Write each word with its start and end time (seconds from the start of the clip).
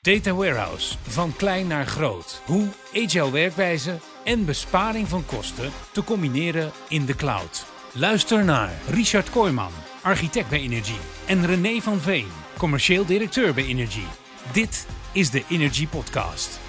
Data 0.00 0.34
Warehouse, 0.34 0.96
van 1.02 1.36
klein 1.36 1.66
naar 1.66 1.86
groot. 1.86 2.42
Hoe 2.46 2.68
agile 2.94 3.30
werkwijze 3.30 3.96
en 4.24 4.44
besparing 4.44 5.08
van 5.08 5.26
kosten 5.26 5.70
te 5.92 6.04
combineren 6.04 6.70
in 6.88 7.04
de 7.04 7.14
cloud. 7.14 7.66
Luister 7.94 8.44
naar 8.44 8.70
Richard 8.90 9.30
Kooijman, 9.30 9.70
architect 10.02 10.48
bij 10.48 10.60
Energy. 10.60 10.96
En 11.26 11.46
René 11.46 11.80
van 11.80 11.98
Veen, 11.98 12.26
commercieel 12.58 13.06
directeur 13.06 13.54
bij 13.54 13.64
Energy. 13.64 14.04
Dit 14.52 14.86
is 15.12 15.30
de 15.30 15.44
Energy 15.48 15.86
Podcast. 15.86 16.60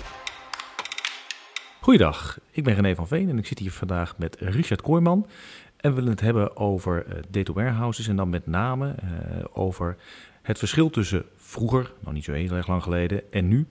Goeiedag, 1.79 2.39
ik 2.51 2.63
ben 2.63 2.73
René 2.73 2.95
van 2.95 3.07
Veen 3.07 3.29
en 3.29 3.37
ik 3.37 3.47
zit 3.47 3.59
hier 3.59 3.71
vandaag 3.71 4.17
met 4.17 4.35
Richard 4.39 4.81
Kooijman. 4.81 5.27
En 5.77 5.89
we 5.89 5.95
willen 5.95 6.11
het 6.11 6.21
hebben 6.21 6.57
over 6.57 7.05
uh, 7.07 7.13
data 7.29 7.53
warehouses 7.53 8.07
en 8.07 8.15
dan 8.15 8.29
met 8.29 8.47
name 8.47 8.95
uh, 9.03 9.43
over 9.53 9.97
het 10.49 10.57
verschil 10.57 10.89
tussen 10.89 11.25
vroeger, 11.35 11.93
nog 11.99 12.13
niet 12.13 12.23
zo 12.23 12.31
heel 12.31 12.51
erg 12.51 12.67
lang 12.67 12.83
geleden, 12.83 13.31
en 13.31 13.47
nu. 13.47 13.67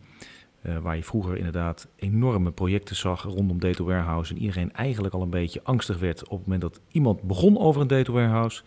Uh, 0.63 0.79
waar 0.79 0.97
je 0.97 1.03
vroeger 1.03 1.37
inderdaad 1.37 1.89
enorme 1.97 2.51
projecten 2.51 2.97
zag 2.97 3.23
rondom 3.23 3.61
data 3.61 3.83
warehouse 3.85 4.35
en 4.35 4.41
iedereen 4.41 4.73
eigenlijk 4.73 5.15
al 5.15 5.23
een 5.23 5.31
beetje 5.31 5.61
angstig 5.63 5.99
werd 5.99 6.23
op 6.23 6.39
het 6.39 6.41
moment 6.41 6.61
dat 6.61 6.81
iemand 6.91 7.23
begon 7.23 7.59
over 7.59 7.81
een 7.81 7.87
data 7.87 8.13
warehouse, 8.13 8.63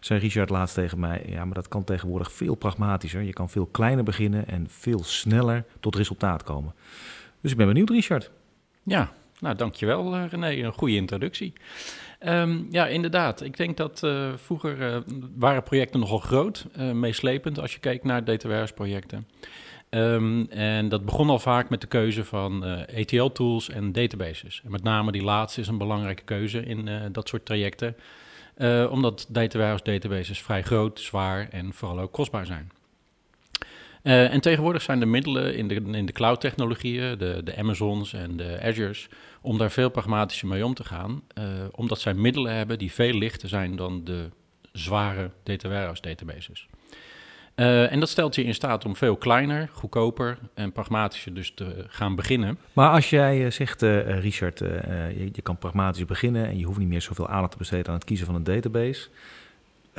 zei 0.00 0.20
Richard 0.20 0.50
laatst 0.50 0.74
tegen 0.74 1.00
mij, 1.00 1.24
ja, 1.28 1.44
maar 1.44 1.54
dat 1.54 1.68
kan 1.68 1.84
tegenwoordig 1.84 2.32
veel 2.32 2.54
pragmatischer. 2.54 3.22
Je 3.22 3.32
kan 3.32 3.50
veel 3.50 3.66
kleiner 3.66 4.04
beginnen 4.04 4.48
en 4.48 4.66
veel 4.68 5.04
sneller 5.04 5.64
tot 5.80 5.96
resultaat 5.96 6.42
komen. 6.42 6.74
Dus 7.40 7.50
ik 7.50 7.56
ben 7.56 7.66
benieuwd, 7.66 7.90
Richard. 7.90 8.30
Ja, 8.82 9.12
nou 9.40 9.56
dankjewel 9.56 10.26
René, 10.26 10.50
een 10.50 10.72
goede 10.72 10.94
introductie. 10.94 11.52
Um, 12.24 12.66
ja, 12.70 12.86
inderdaad. 12.86 13.42
Ik 13.42 13.56
denk 13.56 13.76
dat 13.76 14.02
uh, 14.04 14.32
vroeger 14.36 14.78
uh, 14.78 14.96
waren 15.36 15.62
projecten 15.62 16.00
nogal 16.00 16.18
groot, 16.18 16.66
uh, 16.78 16.92
meeslepend 16.92 17.60
als 17.60 17.72
je 17.72 17.78
kijkt 17.78 18.04
naar 18.04 18.24
data 18.24 18.42
warehouse 18.42 18.74
projecten. 18.74 19.26
Um, 19.90 20.46
en 20.50 20.88
dat 20.88 21.04
begon 21.04 21.30
al 21.30 21.38
vaak 21.38 21.68
met 21.68 21.80
de 21.80 21.86
keuze 21.86 22.24
van 22.24 22.64
ETL-tools 22.86 23.68
en 23.70 23.92
databases. 23.92 24.62
En 24.64 24.70
met 24.70 24.82
name 24.82 25.12
die 25.12 25.22
laatste 25.22 25.60
is 25.60 25.68
een 25.68 25.78
belangrijke 25.78 26.22
keuze 26.22 26.64
in 26.64 26.88
dat 27.12 27.28
soort 27.28 27.46
trajecten, 27.46 27.96
omdat 28.90 29.26
data 29.28 29.58
warehouse 29.58 29.84
databases 29.84 30.42
vrij 30.42 30.62
groot, 30.62 31.00
zwaar 31.00 31.48
en 31.50 31.72
vooral 31.72 32.00
ook 32.00 32.12
kostbaar 32.12 32.46
zijn. 32.46 32.70
Uh, 34.06 34.32
en 34.32 34.40
tegenwoordig 34.40 34.82
zijn 34.82 35.00
de 35.00 35.06
middelen 35.06 35.56
in 35.56 35.68
de, 35.68 35.74
in 35.74 36.06
de 36.06 36.12
cloud-technologieën, 36.12 37.18
de, 37.18 37.40
de 37.44 37.56
Amazons 37.56 38.12
en 38.12 38.36
de 38.36 38.60
Azures, 38.62 39.08
om 39.40 39.58
daar 39.58 39.70
veel 39.70 39.88
pragmatischer 39.88 40.48
mee 40.48 40.64
om 40.64 40.74
te 40.74 40.84
gaan. 40.84 41.22
Uh, 41.38 41.44
omdat 41.70 42.00
zij 42.00 42.14
middelen 42.14 42.54
hebben 42.54 42.78
die 42.78 42.92
veel 42.92 43.12
lichter 43.12 43.48
zijn 43.48 43.76
dan 43.76 44.04
de 44.04 44.28
zware 44.72 45.30
data 45.42 45.68
warehouse 45.68 46.02
databases. 46.02 46.66
Uh, 47.56 47.92
en 47.92 48.00
dat 48.00 48.08
stelt 48.08 48.34
je 48.34 48.44
in 48.44 48.54
staat 48.54 48.84
om 48.84 48.96
veel 48.96 49.16
kleiner, 49.16 49.68
goedkoper 49.72 50.38
en 50.54 50.72
pragmatischer 50.72 51.34
dus 51.34 51.52
te 51.54 51.84
gaan 51.88 52.14
beginnen. 52.14 52.58
Maar 52.72 52.90
als 52.90 53.10
jij 53.10 53.50
zegt, 53.50 53.82
Richard, 54.06 54.58
je, 54.58 55.28
je 55.32 55.42
kan 55.42 55.58
pragmatisch 55.58 56.04
beginnen 56.04 56.46
en 56.46 56.58
je 56.58 56.64
hoeft 56.64 56.78
niet 56.78 56.88
meer 56.88 57.02
zoveel 57.02 57.28
aandacht 57.28 57.52
te 57.52 57.58
besteden 57.58 57.86
aan 57.86 57.94
het 57.94 58.04
kiezen 58.04 58.26
van 58.26 58.34
een 58.34 58.44
database 58.44 59.08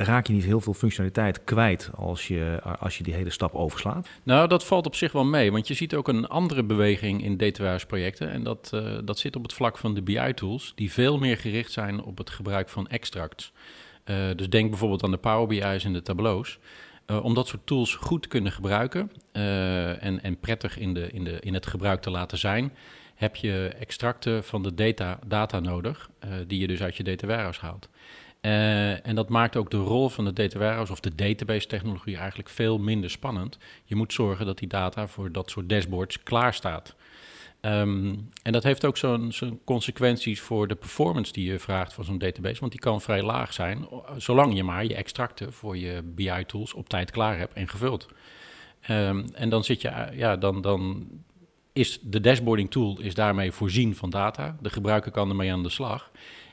raak 0.00 0.26
je 0.26 0.32
niet 0.32 0.44
heel 0.44 0.60
veel 0.60 0.74
functionaliteit 0.74 1.44
kwijt 1.44 1.90
als 1.94 2.28
je, 2.28 2.60
als 2.78 2.98
je 2.98 3.04
die 3.04 3.14
hele 3.14 3.30
stap 3.30 3.54
overslaat? 3.54 4.08
Nou, 4.22 4.48
dat 4.48 4.64
valt 4.64 4.86
op 4.86 4.94
zich 4.94 5.12
wel 5.12 5.24
mee, 5.24 5.52
want 5.52 5.68
je 5.68 5.74
ziet 5.74 5.94
ook 5.94 6.08
een 6.08 6.26
andere 6.26 6.62
beweging 6.62 7.22
in 7.22 7.36
data 7.36 7.78
projecten. 7.86 8.30
En 8.30 8.42
dat, 8.42 8.70
uh, 8.74 8.98
dat 9.04 9.18
zit 9.18 9.36
op 9.36 9.42
het 9.42 9.52
vlak 9.52 9.78
van 9.78 9.94
de 9.94 10.02
BI-tools, 10.02 10.72
die 10.74 10.92
veel 10.92 11.18
meer 11.18 11.36
gericht 11.36 11.72
zijn 11.72 12.02
op 12.02 12.18
het 12.18 12.30
gebruik 12.30 12.68
van 12.68 12.88
extracts. 12.88 13.52
Uh, 14.04 14.16
dus 14.36 14.48
denk 14.48 14.70
bijvoorbeeld 14.70 15.02
aan 15.02 15.10
de 15.10 15.16
Power 15.16 15.46
BI's 15.46 15.84
en 15.84 15.92
de 15.92 16.02
tableaus. 16.02 16.58
Uh, 17.06 17.24
om 17.24 17.34
dat 17.34 17.48
soort 17.48 17.66
tools 17.66 17.94
goed 17.94 18.22
te 18.22 18.28
kunnen 18.28 18.52
gebruiken 18.52 19.10
en, 19.32 20.22
en 20.22 20.38
prettig 20.40 20.78
in, 20.78 20.94
de, 20.94 21.10
in, 21.10 21.24
de, 21.24 21.40
in 21.40 21.54
het 21.54 21.66
gebruik 21.66 22.00
te 22.02 22.10
laten 22.10 22.38
zijn, 22.38 22.72
heb 23.14 23.36
je 23.36 23.72
extracten 23.78 24.44
van 24.44 24.62
de 24.62 24.74
data, 24.74 25.18
data 25.26 25.60
nodig, 25.60 26.10
die 26.46 26.60
je 26.60 26.66
dus 26.66 26.82
uit 26.82 26.96
je 26.96 27.02
data 27.02 27.26
warehouse 27.26 27.60
haalt. 27.60 27.88
Uh, 28.40 29.06
en 29.06 29.14
dat 29.14 29.28
maakt 29.28 29.56
ook 29.56 29.70
de 29.70 29.76
rol 29.76 30.08
van 30.08 30.24
de 30.24 30.32
data 30.32 30.80
of 30.90 31.00
de 31.00 31.14
database 31.14 31.66
technologie 31.66 32.16
eigenlijk 32.16 32.48
veel 32.48 32.78
minder 32.78 33.10
spannend. 33.10 33.58
Je 33.84 33.94
moet 33.94 34.12
zorgen 34.12 34.46
dat 34.46 34.58
die 34.58 34.68
data 34.68 35.06
voor 35.06 35.32
dat 35.32 35.50
soort 35.50 35.68
dashboards 35.68 36.22
klaar 36.22 36.54
staat. 36.54 36.94
Um, 37.60 38.28
en 38.42 38.52
dat 38.52 38.62
heeft 38.62 38.84
ook 38.84 38.96
zo'n 38.96 39.32
zo 39.32 39.58
consequenties 39.64 40.40
voor 40.40 40.68
de 40.68 40.74
performance 40.74 41.32
die 41.32 41.50
je 41.50 41.58
vraagt 41.58 41.92
van 41.92 42.04
zo'n 42.04 42.18
database, 42.18 42.60
want 42.60 42.72
die 42.72 42.80
kan 42.80 43.00
vrij 43.00 43.22
laag 43.22 43.52
zijn, 43.52 43.86
zolang 44.16 44.54
je 44.54 44.64
maar 44.64 44.84
je 44.84 44.94
extracten 44.94 45.52
voor 45.52 45.76
je 45.76 46.02
BI-tools 46.04 46.74
op 46.74 46.88
tijd 46.88 47.10
klaar 47.10 47.38
hebt 47.38 47.52
en 47.52 47.68
gevuld. 47.68 48.08
Um, 48.90 49.24
en 49.34 49.48
dan 49.48 49.64
zit 49.64 49.80
je, 49.80 50.08
ja, 50.12 50.36
dan, 50.36 50.60
dan 50.60 51.08
is 51.72 51.98
de 52.02 52.20
dashboarding 52.20 52.70
tool 52.70 53.00
is 53.00 53.14
daarmee 53.14 53.52
voorzien 53.52 53.96
van 53.96 54.10
data. 54.10 54.56
De 54.60 54.70
gebruiker 54.70 55.10
kan 55.10 55.28
ermee 55.28 55.52
aan 55.52 55.62
de 55.62 55.68
slag. 55.68 56.10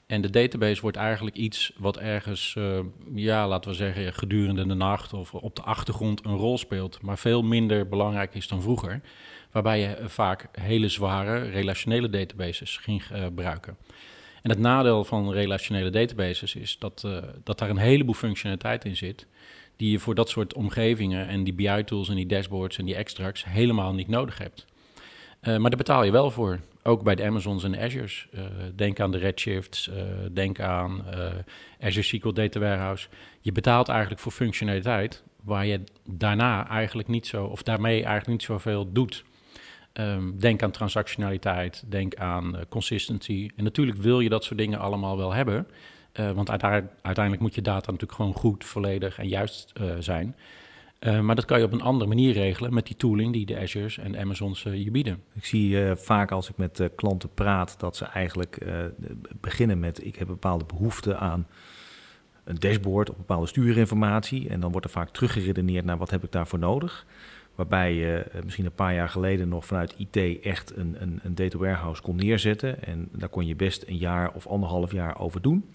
En 0.08 0.22
de 0.22 0.30
database 0.30 0.82
wordt 0.82 0.98
eigenlijk 0.98 1.36
iets 1.36 1.72
wat 1.78 1.98
ergens, 1.98 2.56
uh, 2.58 2.80
ja, 3.14 3.48
laten 3.48 3.70
we 3.70 3.76
zeggen, 3.76 4.14
gedurende 4.14 4.68
de 4.68 4.74
nacht 4.74 5.14
of 5.14 5.34
op 5.34 5.56
de 5.56 5.62
achtergrond 5.62 6.26
een 6.26 6.36
rol 6.36 6.58
speelt, 6.58 7.02
maar 7.02 7.18
veel 7.18 7.44
minder 7.44 7.88
belangrijk 7.88 8.36
is 8.36 8.48
dan 8.48 8.62
vroeger. 8.62 9.02
Waarbij 9.52 9.80
je 9.80 9.98
vaak 10.04 10.48
hele 10.52 10.90
zware 10.90 11.50
relationele 11.50 12.10
databases 12.10 12.78
ging 12.78 13.04
uh, 13.12 13.24
gebruiken. 13.24 13.78
En 14.42 14.50
het 14.50 14.60
nadeel 14.60 15.04
van 15.04 15.32
relationele 15.32 15.90
databases 15.90 16.56
is 16.56 16.80
dat, 16.80 17.08
dat 17.44 17.60
daar 17.60 17.70
een 17.70 17.78
heleboel 17.78 18.14
functionaliteit 18.14 18.86
in 18.86 18.96
zit. 18.96 19.28
Die 19.76 19.92
je 19.92 20.00
voor 20.00 20.16
dat 20.16 20.30
soort 20.30 20.54
omgevingen 20.54 21.28
en 21.28 21.44
die 21.44 21.54
BI-tools 21.54 22.10
en 22.10 22.16
die 22.16 22.26
dashboards 22.26 22.78
en 22.78 22.86
die 22.86 22.96
extracts 22.96 23.46
helemaal 23.46 23.94
niet 23.94 24.08
nodig 24.08 24.38
hebt. 24.38 24.66
maar 25.42 25.60
daar 25.60 25.70
betaal 25.70 26.04
je 26.04 26.12
wel 26.12 26.32
voor. 26.32 26.60
Ook 26.88 27.04
bij 27.04 27.16
de 27.16 27.24
Amazons 27.24 27.64
en 27.64 27.80
Azure's. 27.80 28.28
Uh, 28.34 28.42
denk 28.76 29.00
aan 29.00 29.12
de 29.12 29.18
Redshifts, 29.18 29.88
uh, 29.88 29.96
denk 30.32 30.60
aan 30.60 31.06
uh, 31.14 31.30
Azure 31.80 32.06
SQL 32.06 32.32
Data 32.32 32.60
Warehouse. 32.60 33.08
Je 33.42 33.52
betaalt 33.52 33.90
eigenlijk 33.90 34.22
voor 34.22 34.32
functionaliteit 34.32 35.24
waar 35.44 35.66
je 35.66 35.84
daarna 36.10 36.68
eigenlijk 36.68 37.08
niet 37.08 37.28
zo, 37.28 37.46
of 37.46 37.64
daarmee 37.64 37.96
eigenlijk 37.96 38.28
niet 38.28 38.44
zoveel 38.44 38.92
doet. 38.92 39.24
Um, 39.94 40.40
denk 40.40 40.64
aan 40.64 40.72
transactionaliteit, 40.72 41.84
denk 41.88 42.16
aan 42.16 42.60
consistency. 42.70 43.50
En 43.56 43.64
natuurlijk 43.64 43.98
wil 43.98 44.20
je 44.20 44.30
dat 44.30 44.44
soort 44.44 44.60
dingen 44.60 44.80
allemaal 44.80 45.18
wel 45.18 45.34
hebben. 45.34 45.68
want 46.14 46.50
uiteindelijk 46.50 47.42
moet 47.42 47.56
je 47.56 47.62
data 47.62 47.92
natuurlijk 47.92 48.20
gewoon 48.20 48.34
goed, 48.34 48.66
volledig 48.66 49.18
en 49.20 49.28
juist 49.28 49.74
zijn. 50.00 50.36
Uh, 51.06 51.20
maar 51.20 51.36
dat 51.36 51.46
kan 51.46 51.60
je 51.60 51.66
op 51.66 51.72
een 51.72 51.82
andere 51.82 52.10
manier 52.10 52.34
regelen 52.34 52.74
met 52.74 52.86
die 52.86 52.96
tooling 52.96 53.34
die 53.34 53.46
de 53.46 53.60
Azure's 53.60 53.98
en 53.98 54.18
Amazons 54.18 54.66
uh, 54.66 54.84
je 54.84 54.92
bieden. 54.92 55.24
Ik 55.34 55.46
zie 55.46 55.70
uh, 55.70 55.96
vaak 55.96 56.32
als 56.32 56.50
ik 56.50 56.58
met 56.58 56.90
klanten 56.96 57.30
praat 57.34 57.80
dat 57.80 57.96
ze 57.96 58.06
eigenlijk 58.06 58.66
beginnen 59.42 59.80
met 59.80 60.06
ik 60.06 60.16
heb 60.16 60.28
bepaalde 60.28 60.66
behoefte 60.66 61.16
aan 61.16 61.48
een 62.44 62.56
dashboard 62.56 63.10
of 63.10 63.18
bepaalde 63.18 63.48
stuurinformatie. 63.48 64.50
En 64.50 64.60
dan 64.60 64.72
wordt 64.72 64.86
er 64.86 64.92
vaak 64.92 65.10
teruggeredeneerd 65.10 65.86
naar 65.86 65.98
wat 65.98 66.10
heb 66.10 66.24
ik 66.24 66.32
daarvoor 66.32 66.60
nodig. 66.60 67.06
Waarbij 67.56 67.94
je 67.94 68.26
misschien 68.44 68.66
een 68.66 68.72
paar 68.72 68.94
jaar 68.94 69.10
geleden 69.10 69.50
nog 69.50 69.66
vanuit 69.66 69.96
IT 69.98 70.42
echt 70.42 70.76
een, 70.76 70.96
een, 71.00 71.20
een 71.24 71.36
data 71.36 71.58
warehouse 71.58 72.02
kon 72.02 72.16
neerzetten. 72.16 72.84
En 72.84 73.10
daar 73.12 73.30
kon 73.30 73.46
je 73.46 73.56
best 73.56 73.84
een 73.88 73.98
jaar 73.98 74.32
of 74.34 74.48
anderhalf 74.48 74.92
jaar 74.92 75.20
over 75.20 75.42
doen. 75.42 75.66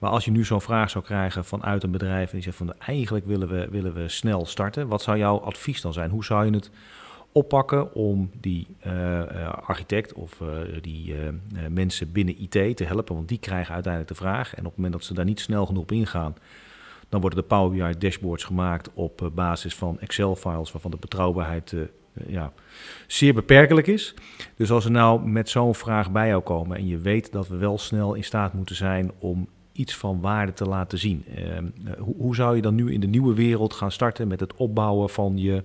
Maar 0.00 0.10
als 0.10 0.24
je 0.24 0.30
nu 0.30 0.44
zo'n 0.44 0.60
vraag 0.60 0.90
zou 0.90 1.04
krijgen 1.04 1.44
vanuit 1.44 1.82
een 1.82 1.90
bedrijf 1.90 2.28
en 2.28 2.34
die 2.34 2.42
zegt 2.42 2.56
van 2.56 2.74
eigenlijk 2.78 3.26
willen 3.26 3.48
we, 3.48 3.68
willen 3.70 3.94
we 3.94 4.08
snel 4.08 4.46
starten, 4.46 4.88
wat 4.88 5.02
zou 5.02 5.18
jouw 5.18 5.38
advies 5.38 5.80
dan 5.80 5.92
zijn? 5.92 6.10
Hoe 6.10 6.24
zou 6.24 6.44
je 6.44 6.52
het 6.52 6.70
oppakken 7.32 7.94
om 7.94 8.30
die 8.40 8.66
uh, 8.86 9.48
architect 9.48 10.12
of 10.12 10.40
uh, 10.40 10.48
die 10.80 11.14
mensen 11.68 12.12
binnen 12.12 12.42
IT 12.42 12.76
te 12.76 12.84
helpen? 12.84 13.14
Want 13.14 13.28
die 13.28 13.38
krijgen 13.38 13.74
uiteindelijk 13.74 14.12
de 14.12 14.24
vraag. 14.24 14.54
En 14.54 14.58
op 14.58 14.64
het 14.64 14.76
moment 14.76 14.92
dat 14.92 15.04
ze 15.04 15.14
daar 15.14 15.24
niet 15.24 15.40
snel 15.40 15.66
genoeg 15.66 15.82
op 15.82 15.92
ingaan, 15.92 16.34
dan 17.08 17.20
worden 17.20 17.38
de 17.38 17.46
Power 17.46 17.70
BI 17.70 17.98
dashboards 17.98 18.44
gemaakt 18.44 18.90
op 18.94 19.30
basis 19.34 19.74
van 19.74 20.00
Excel-files 20.00 20.72
waarvan 20.72 20.90
de 20.90 20.96
betrouwbaarheid 20.96 21.74
ja, 22.26 22.52
zeer 23.06 23.34
beperkelijk 23.34 23.86
is. 23.86 24.14
Dus 24.56 24.70
als 24.70 24.84
er 24.84 24.90
nou 24.90 25.28
met 25.28 25.48
zo'n 25.48 25.74
vraag 25.74 26.10
bij 26.10 26.28
jou 26.28 26.42
komen 26.42 26.76
en 26.76 26.86
je 26.86 26.98
weet 26.98 27.32
dat 27.32 27.48
we 27.48 27.56
wel 27.56 27.78
snel 27.78 28.14
in 28.14 28.24
staat 28.24 28.52
moeten 28.52 28.76
zijn 28.76 29.10
om 29.18 29.48
iets 29.80 29.96
van 29.96 30.20
waarde 30.20 30.52
te 30.52 30.64
laten 30.64 30.98
zien. 30.98 31.24
Ehm, 31.36 31.64
hoe, 31.98 32.14
hoe, 32.18 32.34
zou 32.34 32.56
je 32.56 32.62
dan 32.62 32.74
nu 32.74 32.92
in 32.92 33.00
de 33.00 33.06
nieuwe 33.06 33.34
wereld 33.34 33.74
gaan 33.74 33.92
starten 33.92 34.28
met 34.28 34.40
het 34.40 34.54
opbouwen 34.54 35.10
van 35.10 35.38
je, 35.38 35.62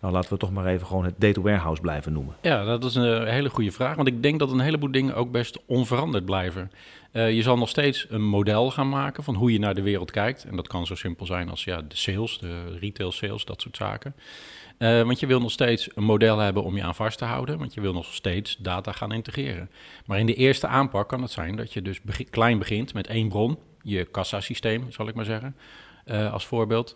nou 0.00 0.12
laten 0.12 0.32
we 0.32 0.38
toch 0.38 0.52
maar 0.52 0.66
even 0.66 0.86
gewoon 0.86 1.04
het 1.04 1.14
data 1.18 1.40
warehouse 1.40 1.82
blijven 1.82 2.12
noemen? 2.12 2.34
Ja, 2.42 2.64
dat 2.64 2.84
is 2.84 2.94
een 2.94 3.26
hele 3.26 3.50
goede 3.50 3.72
vraag, 3.72 3.96
want 3.96 4.08
ik 4.08 4.22
denk 4.22 4.38
dat 4.38 4.50
een 4.50 4.60
heleboel 4.60 4.90
dingen 4.90 5.14
ook 5.14 5.30
best 5.30 5.58
onveranderd 5.66 6.24
blijven. 6.24 6.70
Uh, 7.12 7.32
je 7.32 7.42
zal 7.42 7.58
nog 7.58 7.68
steeds 7.68 8.06
een 8.08 8.24
model 8.24 8.70
gaan 8.70 8.88
maken 8.88 9.24
van 9.24 9.34
hoe 9.34 9.52
je 9.52 9.58
naar 9.58 9.74
de 9.74 9.82
wereld 9.82 10.10
kijkt. 10.10 10.44
En 10.44 10.56
dat 10.56 10.68
kan 10.68 10.86
zo 10.86 10.94
simpel 10.94 11.26
zijn 11.26 11.50
als 11.50 11.64
ja, 11.64 11.76
de 11.76 11.96
sales, 11.96 12.38
de 12.38 12.78
retail 12.80 13.12
sales, 13.12 13.44
dat 13.44 13.60
soort 13.60 13.76
zaken. 13.76 14.14
Uh, 14.78 15.02
want 15.02 15.20
je 15.20 15.26
wil 15.26 15.40
nog 15.40 15.50
steeds 15.50 15.88
een 15.94 16.04
model 16.04 16.38
hebben 16.38 16.62
om 16.62 16.76
je 16.76 16.82
aan 16.82 16.94
vast 16.94 17.18
te 17.18 17.24
houden, 17.24 17.58
want 17.58 17.74
je 17.74 17.80
wil 17.80 17.92
nog 17.92 18.14
steeds 18.14 18.56
data 18.56 18.92
gaan 18.92 19.12
integreren. 19.12 19.70
Maar 20.06 20.18
in 20.18 20.26
de 20.26 20.34
eerste 20.34 20.66
aanpak 20.66 21.08
kan 21.08 21.22
het 21.22 21.30
zijn 21.30 21.56
dat 21.56 21.72
je 21.72 21.82
dus 21.82 22.00
klein 22.30 22.58
begint 22.58 22.94
met 22.94 23.06
één 23.06 23.28
bron, 23.28 23.58
je 23.82 24.04
kassasysteem, 24.04 24.90
zal 24.90 25.08
ik 25.08 25.14
maar 25.14 25.24
zeggen, 25.24 25.56
uh, 26.06 26.32
als 26.32 26.46
voorbeeld. 26.46 26.94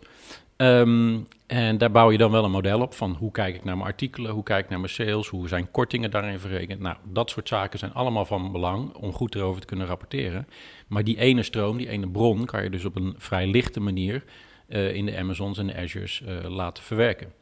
Ehm, 0.57 1.19
en 1.47 1.77
daar 1.77 1.91
bouw 1.91 2.11
je 2.11 2.17
dan 2.17 2.31
wel 2.31 2.43
een 2.43 2.51
model 2.51 2.81
op 2.81 2.93
van 2.93 3.15
hoe 3.19 3.31
kijk 3.31 3.55
ik 3.55 3.63
naar 3.63 3.77
mijn 3.77 3.89
artikelen, 3.89 4.31
hoe 4.31 4.43
kijk 4.43 4.63
ik 4.63 4.69
naar 4.69 4.79
mijn 4.79 4.91
sales, 4.91 5.27
hoe 5.27 5.47
zijn 5.47 5.71
kortingen 5.71 6.11
daarin 6.11 6.39
verrekend. 6.39 6.79
Nou, 6.79 6.95
dat 7.03 7.29
soort 7.29 7.47
zaken 7.47 7.79
zijn 7.79 7.93
allemaal 7.93 8.25
van 8.25 8.51
belang 8.51 8.93
om 8.93 9.11
goed 9.11 9.35
erover 9.35 9.61
te 9.61 9.67
kunnen 9.67 9.87
rapporteren. 9.87 10.47
Maar 10.87 11.03
die 11.03 11.19
ene 11.19 11.43
stroom, 11.43 11.77
die 11.77 11.89
ene 11.89 12.07
bron, 12.07 12.45
kan 12.45 12.63
je 12.63 12.69
dus 12.69 12.85
op 12.85 12.95
een 12.95 13.15
vrij 13.17 13.47
lichte 13.47 13.79
manier 13.79 14.23
in 14.67 15.05
de 15.05 15.17
Amazons 15.17 15.57
en 15.57 15.67
de 15.67 15.75
Azures 15.75 16.21
uh, 16.27 16.49
laten 16.49 16.83
verwerken. 16.83 17.33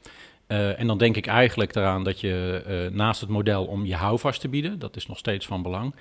Uh, 0.48 0.80
en 0.80 0.88
dan 0.88 0.98
denk 0.98 1.16
ik 1.16 1.28
eigenlijk 1.28 1.76
eraan 1.76 2.04
dat 2.04 2.20
je 2.20 2.90
naast 2.94 3.22
het 3.22 3.30
model 3.30 3.66
om 3.66 3.86
je 3.86 3.96
houvast 3.96 4.42
te 4.42 4.50
bieden, 4.50 4.80
dat 4.80 4.96
is 4.96 5.08
nog 5.08 5.18
steeds 5.18 5.46
van 5.46 5.62
belang, 5.62 5.96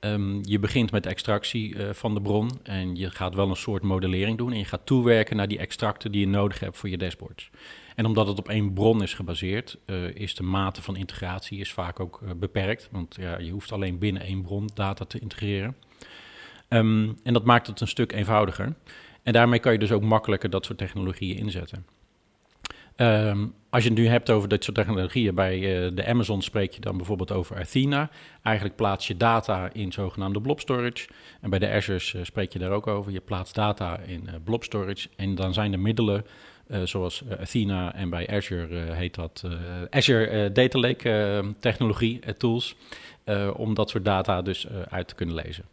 Um, 0.00 0.40
je 0.42 0.58
begint 0.58 0.90
met 0.90 1.06
extractie 1.06 1.76
van 1.92 2.14
de 2.14 2.20
bron 2.20 2.50
en 2.62 2.96
je 2.96 3.10
gaat 3.10 3.34
wel 3.34 3.48
een 3.48 3.56
soort 3.56 3.82
modellering 3.82 4.38
doen 4.38 4.52
en 4.52 4.58
je 4.58 4.64
gaat 4.64 4.86
toewerken 4.86 5.36
naar 5.36 5.48
die 5.48 5.58
extracten 5.58 6.12
die 6.12 6.20
je 6.20 6.26
nodig 6.26 6.60
hebt 6.60 6.76
voor 6.76 6.88
je 6.88 6.98
dashboards. 6.98 7.50
En 7.94 8.06
omdat 8.06 8.26
het 8.26 8.38
op 8.38 8.48
één 8.48 8.72
bron 8.72 9.02
is 9.02 9.14
gebaseerd, 9.14 9.78
is 10.14 10.34
de 10.34 10.42
mate 10.42 10.82
van 10.82 10.96
integratie 10.96 11.60
is 11.60 11.72
vaak 11.72 12.00
ook 12.00 12.20
beperkt, 12.36 12.88
want 12.92 13.16
ja, 13.20 13.38
je 13.38 13.50
hoeft 13.50 13.72
alleen 13.72 13.98
binnen 13.98 14.22
één 14.22 14.42
bron 14.42 14.70
data 14.74 15.04
te 15.04 15.18
integreren. 15.18 15.76
Um, 16.68 17.16
en 17.22 17.32
dat 17.32 17.44
maakt 17.44 17.66
het 17.66 17.80
een 17.80 17.88
stuk 17.88 18.12
eenvoudiger. 18.12 18.76
En 19.26 19.32
daarmee 19.32 19.58
kan 19.58 19.72
je 19.72 19.78
dus 19.78 19.92
ook 19.92 20.02
makkelijker 20.02 20.50
dat 20.50 20.64
soort 20.64 20.78
technologieën 20.78 21.36
inzetten. 21.36 21.86
Um, 22.96 23.54
als 23.70 23.82
je 23.82 23.88
het 23.88 23.98
nu 23.98 24.06
hebt 24.06 24.30
over 24.30 24.48
dit 24.48 24.64
soort 24.64 24.76
technologieën, 24.76 25.34
bij 25.34 25.58
uh, 25.58 25.90
de 25.94 26.06
Amazon 26.06 26.42
spreek 26.42 26.72
je 26.72 26.80
dan 26.80 26.96
bijvoorbeeld 26.96 27.32
over 27.32 27.56
Athena. 27.56 28.10
Eigenlijk 28.42 28.76
plaats 28.76 29.06
je 29.06 29.16
data 29.16 29.70
in 29.72 29.92
zogenaamde 29.92 30.40
blob 30.40 30.60
storage. 30.60 31.08
En 31.40 31.50
bij 31.50 31.58
de 31.58 31.70
Azure 31.70 32.18
uh, 32.18 32.24
spreek 32.24 32.52
je 32.52 32.58
daar 32.58 32.70
ook 32.70 32.86
over. 32.86 33.12
Je 33.12 33.20
plaatst 33.20 33.54
data 33.54 33.98
in 33.98 34.22
uh, 34.26 34.34
blob 34.44 34.64
storage. 34.64 35.08
En 35.16 35.34
dan 35.34 35.54
zijn 35.54 35.72
er 35.72 35.80
middelen 35.80 36.24
zoals 36.84 37.22
Athena 37.40 37.94
en 37.94 38.10
bij 38.10 38.28
Azure 38.28 38.92
heet 38.92 39.14
dat 39.14 39.44
Azure 39.90 40.52
Data 40.52 40.78
Lake 40.78 41.44
technologie, 41.60 42.20
tools. 42.36 42.76
om 43.56 43.74
dat 43.74 43.90
soort 43.90 44.04
data 44.04 44.42
dus 44.42 44.68
uit 44.88 45.08
te 45.08 45.14
kunnen 45.14 45.34
lezen. 45.34 45.64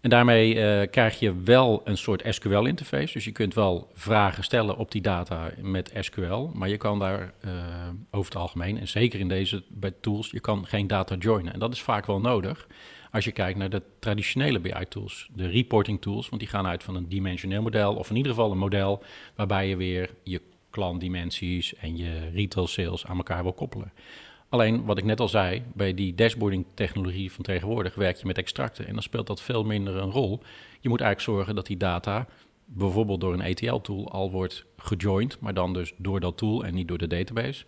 En 0.00 0.10
daarmee 0.10 0.54
uh, 0.54 0.90
krijg 0.90 1.18
je 1.18 1.42
wel 1.42 1.80
een 1.84 1.96
soort 1.96 2.22
SQL-interface. 2.28 3.12
Dus 3.12 3.24
je 3.24 3.32
kunt 3.32 3.54
wel 3.54 3.90
vragen 3.94 4.44
stellen 4.44 4.76
op 4.76 4.90
die 4.90 5.02
data 5.02 5.50
met 5.60 5.92
SQL. 6.00 6.50
Maar 6.54 6.68
je 6.68 6.76
kan 6.76 6.98
daar 6.98 7.32
uh, 7.44 7.52
over 8.10 8.32
het 8.32 8.40
algemeen, 8.42 8.78
en 8.78 8.88
zeker 8.88 9.20
in 9.20 9.28
deze 9.28 9.62
bij 9.68 9.92
tools, 10.00 10.30
je 10.30 10.40
kan 10.40 10.66
geen 10.66 10.86
data 10.86 11.14
joinen. 11.14 11.52
En 11.52 11.58
dat 11.58 11.72
is 11.72 11.80
vaak 11.80 12.06
wel 12.06 12.20
nodig 12.20 12.66
als 13.10 13.24
je 13.24 13.32
kijkt 13.32 13.58
naar 13.58 13.70
de 13.70 13.82
traditionele 13.98 14.60
BI-tools, 14.60 15.28
de 15.34 15.46
reporting 15.46 16.02
tools. 16.02 16.28
Want 16.28 16.40
die 16.40 16.50
gaan 16.50 16.66
uit 16.66 16.82
van 16.82 16.94
een 16.94 17.08
dimensioneel 17.08 17.62
model, 17.62 17.94
of 17.94 18.10
in 18.10 18.16
ieder 18.16 18.32
geval 18.32 18.50
een 18.50 18.58
model 18.58 19.02
waarbij 19.34 19.68
je 19.68 19.76
weer 19.76 20.10
je 20.22 20.40
klantdimensies 20.70 21.74
en 21.74 21.96
je 21.96 22.30
retail 22.30 22.66
sales 22.66 23.06
aan 23.06 23.16
elkaar 23.16 23.42
wil 23.42 23.52
koppelen. 23.52 23.92
Alleen 24.56 24.84
wat 24.84 24.98
ik 24.98 25.04
net 25.04 25.20
al 25.20 25.28
zei, 25.28 25.62
bij 25.74 25.94
die 25.94 26.14
dashboarding 26.14 26.64
technologie 26.74 27.32
van 27.32 27.44
tegenwoordig 27.44 27.94
werk 27.94 28.16
je 28.16 28.26
met 28.26 28.38
extracten 28.38 28.86
en 28.86 28.92
dan 28.92 29.02
speelt 29.02 29.26
dat 29.26 29.42
veel 29.42 29.64
minder 29.64 29.96
een 29.96 30.10
rol. 30.10 30.40
Je 30.80 30.88
moet 30.88 31.00
eigenlijk 31.00 31.36
zorgen 31.36 31.54
dat 31.54 31.66
die 31.66 31.76
data 31.76 32.26
bijvoorbeeld 32.64 33.20
door 33.20 33.32
een 33.32 33.40
ETL-tool 33.40 34.10
al 34.10 34.30
wordt 34.30 34.64
gejoined, 34.76 35.40
maar 35.40 35.54
dan 35.54 35.72
dus 35.72 35.92
door 35.96 36.20
dat 36.20 36.36
tool 36.36 36.64
en 36.64 36.74
niet 36.74 36.88
door 36.88 36.98
de 36.98 37.06
database. 37.06 37.64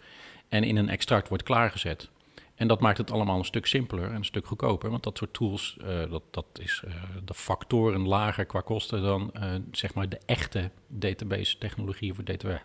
En 0.48 0.64
in 0.64 0.76
een 0.76 0.88
extract 0.88 1.28
wordt 1.28 1.42
klaargezet. 1.42 2.10
En 2.54 2.68
dat 2.68 2.80
maakt 2.80 2.98
het 2.98 3.10
allemaal 3.10 3.38
een 3.38 3.44
stuk 3.44 3.66
simpeler 3.66 4.08
en 4.08 4.14
een 4.14 4.24
stuk 4.24 4.46
goedkoper. 4.46 4.90
Want 4.90 5.02
dat 5.02 5.18
soort 5.18 5.32
tools, 5.32 5.76
uh, 5.80 6.10
dat, 6.10 6.22
dat 6.30 6.46
is 6.60 6.82
uh, 6.86 6.94
de 7.24 7.34
factoren 7.34 8.06
lager 8.06 8.46
qua 8.46 8.60
kosten 8.60 9.02
dan 9.02 9.30
uh, 9.36 9.54
zeg 9.72 9.94
maar 9.94 10.08
de 10.08 10.20
echte 10.26 10.70
database 10.86 11.58
technologie 11.58 12.14
voor 12.14 12.24
data 12.24 12.62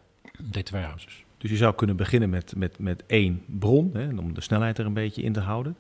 warehouses. 0.72 1.24
Dus 1.44 1.52
je 1.52 1.58
zou 1.58 1.76
kunnen 1.76 1.96
beginnen 1.96 2.30
met, 2.30 2.56
met, 2.56 2.80
met 2.80 3.04
één 3.06 3.42
bron, 3.46 3.90
hè, 3.94 4.08
om 4.18 4.34
de 4.34 4.42
snelheid 4.42 4.78
er 4.78 4.86
een 4.86 4.94
beetje 4.94 5.22
in 5.22 5.34
te 5.34 5.40
houden. 5.40 5.76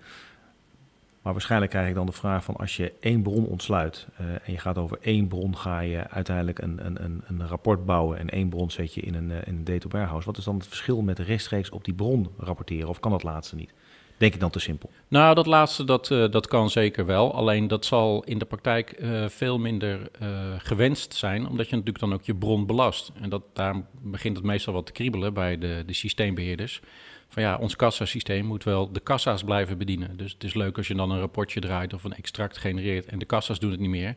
Maar 1.21 1.33
waarschijnlijk 1.33 1.71
krijg 1.71 1.88
ik 1.89 1.95
dan 1.95 2.06
de 2.06 2.12
vraag 2.12 2.44
van 2.44 2.56
als 2.56 2.77
je 2.77 2.94
één 3.00 3.21
bron 3.21 3.45
ontsluit 3.45 4.07
uh, 4.21 4.27
en 4.27 4.51
je 4.51 4.57
gaat 4.57 4.77
over 4.77 4.98
één 5.01 5.27
bron, 5.27 5.57
ga 5.57 5.80
je 5.80 6.10
uiteindelijk 6.10 6.60
een, 6.60 6.86
een, 6.86 7.04
een, 7.04 7.21
een 7.27 7.48
rapport 7.48 7.86
bouwen 7.86 8.18
en 8.18 8.30
één 8.30 8.50
bron 8.50 8.71
zet 8.71 8.94
je 8.94 9.01
in 9.01 9.13
een, 9.13 9.30
uh, 9.30 9.36
in 9.45 9.56
een 9.56 9.63
data 9.63 9.88
warehouse. 9.88 10.25
Wat 10.25 10.38
is 10.38 10.44
dan 10.44 10.56
het 10.56 10.68
verschil 10.68 11.01
met 11.01 11.19
rechtstreeks 11.19 11.69
op 11.69 11.86
die 11.86 11.94
bron 11.94 12.30
rapporteren 12.38 12.89
of 12.89 13.00
kan 13.00 13.12
dat 13.12 13.24
laatste 13.24 13.56
niet? 13.56 13.74
Denk 14.18 14.33
ik 14.33 14.39
dan 14.39 14.50
te 14.50 14.60
simpel? 14.60 14.89
Nou, 15.07 15.36
dat 15.36 15.45
laatste 15.45 15.83
dat, 15.83 16.10
uh, 16.10 16.31
dat 16.31 16.48
kan 16.48 16.69
zeker 16.69 17.06
wel. 17.06 17.33
Alleen 17.33 17.68
dat 17.68 17.86
zal 17.86 18.24
in 18.24 18.38
de 18.38 18.45
praktijk 18.45 18.95
uh, 19.00 19.27
veel 19.27 19.60
minder 19.60 20.00
uh, 20.21 20.30
gewenst 20.57 21.13
zijn, 21.13 21.48
omdat 21.48 21.65
je 21.65 21.75
natuurlijk 21.75 22.06
dan 22.06 22.13
ook 22.13 22.24
je 22.24 22.36
bron 22.36 22.65
belast. 22.65 23.12
En 23.21 23.30
dat, 23.30 23.44
daar 23.54 23.75
begint 24.01 24.38
het 24.38 24.45
meestal 24.45 24.74
wat 24.74 24.86
te 24.86 24.92
kriebelen 24.92 25.33
bij 25.33 25.57
de, 25.57 25.83
de 25.86 25.94
systeembeheerders. 25.94 26.81
Van 27.27 27.44
ja, 27.44 27.57
ons 27.57 27.75
kassasysteem 27.75 28.45
moet 28.45 28.63
wel 28.63 28.92
de 28.92 29.00
kassa's 29.00 29.44
blijven 29.44 29.77
bedienen. 29.77 30.18
Dus 30.18 30.33
het 30.33 30.44
is 30.44 30.54
leuk 30.54 30.77
als 30.77 30.88
je 30.88 30.95
dan 30.95 31.12
een 31.12 31.19
rapportje 31.19 31.60
draait 31.60 31.94
of 31.94 32.04
een 32.04 32.13
extract 32.13 32.57
genereert 32.57 33.06
en 33.06 33.19
de 33.19 33.25
kassa's 33.25 33.60
doen 33.60 33.71
het 33.71 33.80
niet 33.80 33.89
meer. 33.89 34.15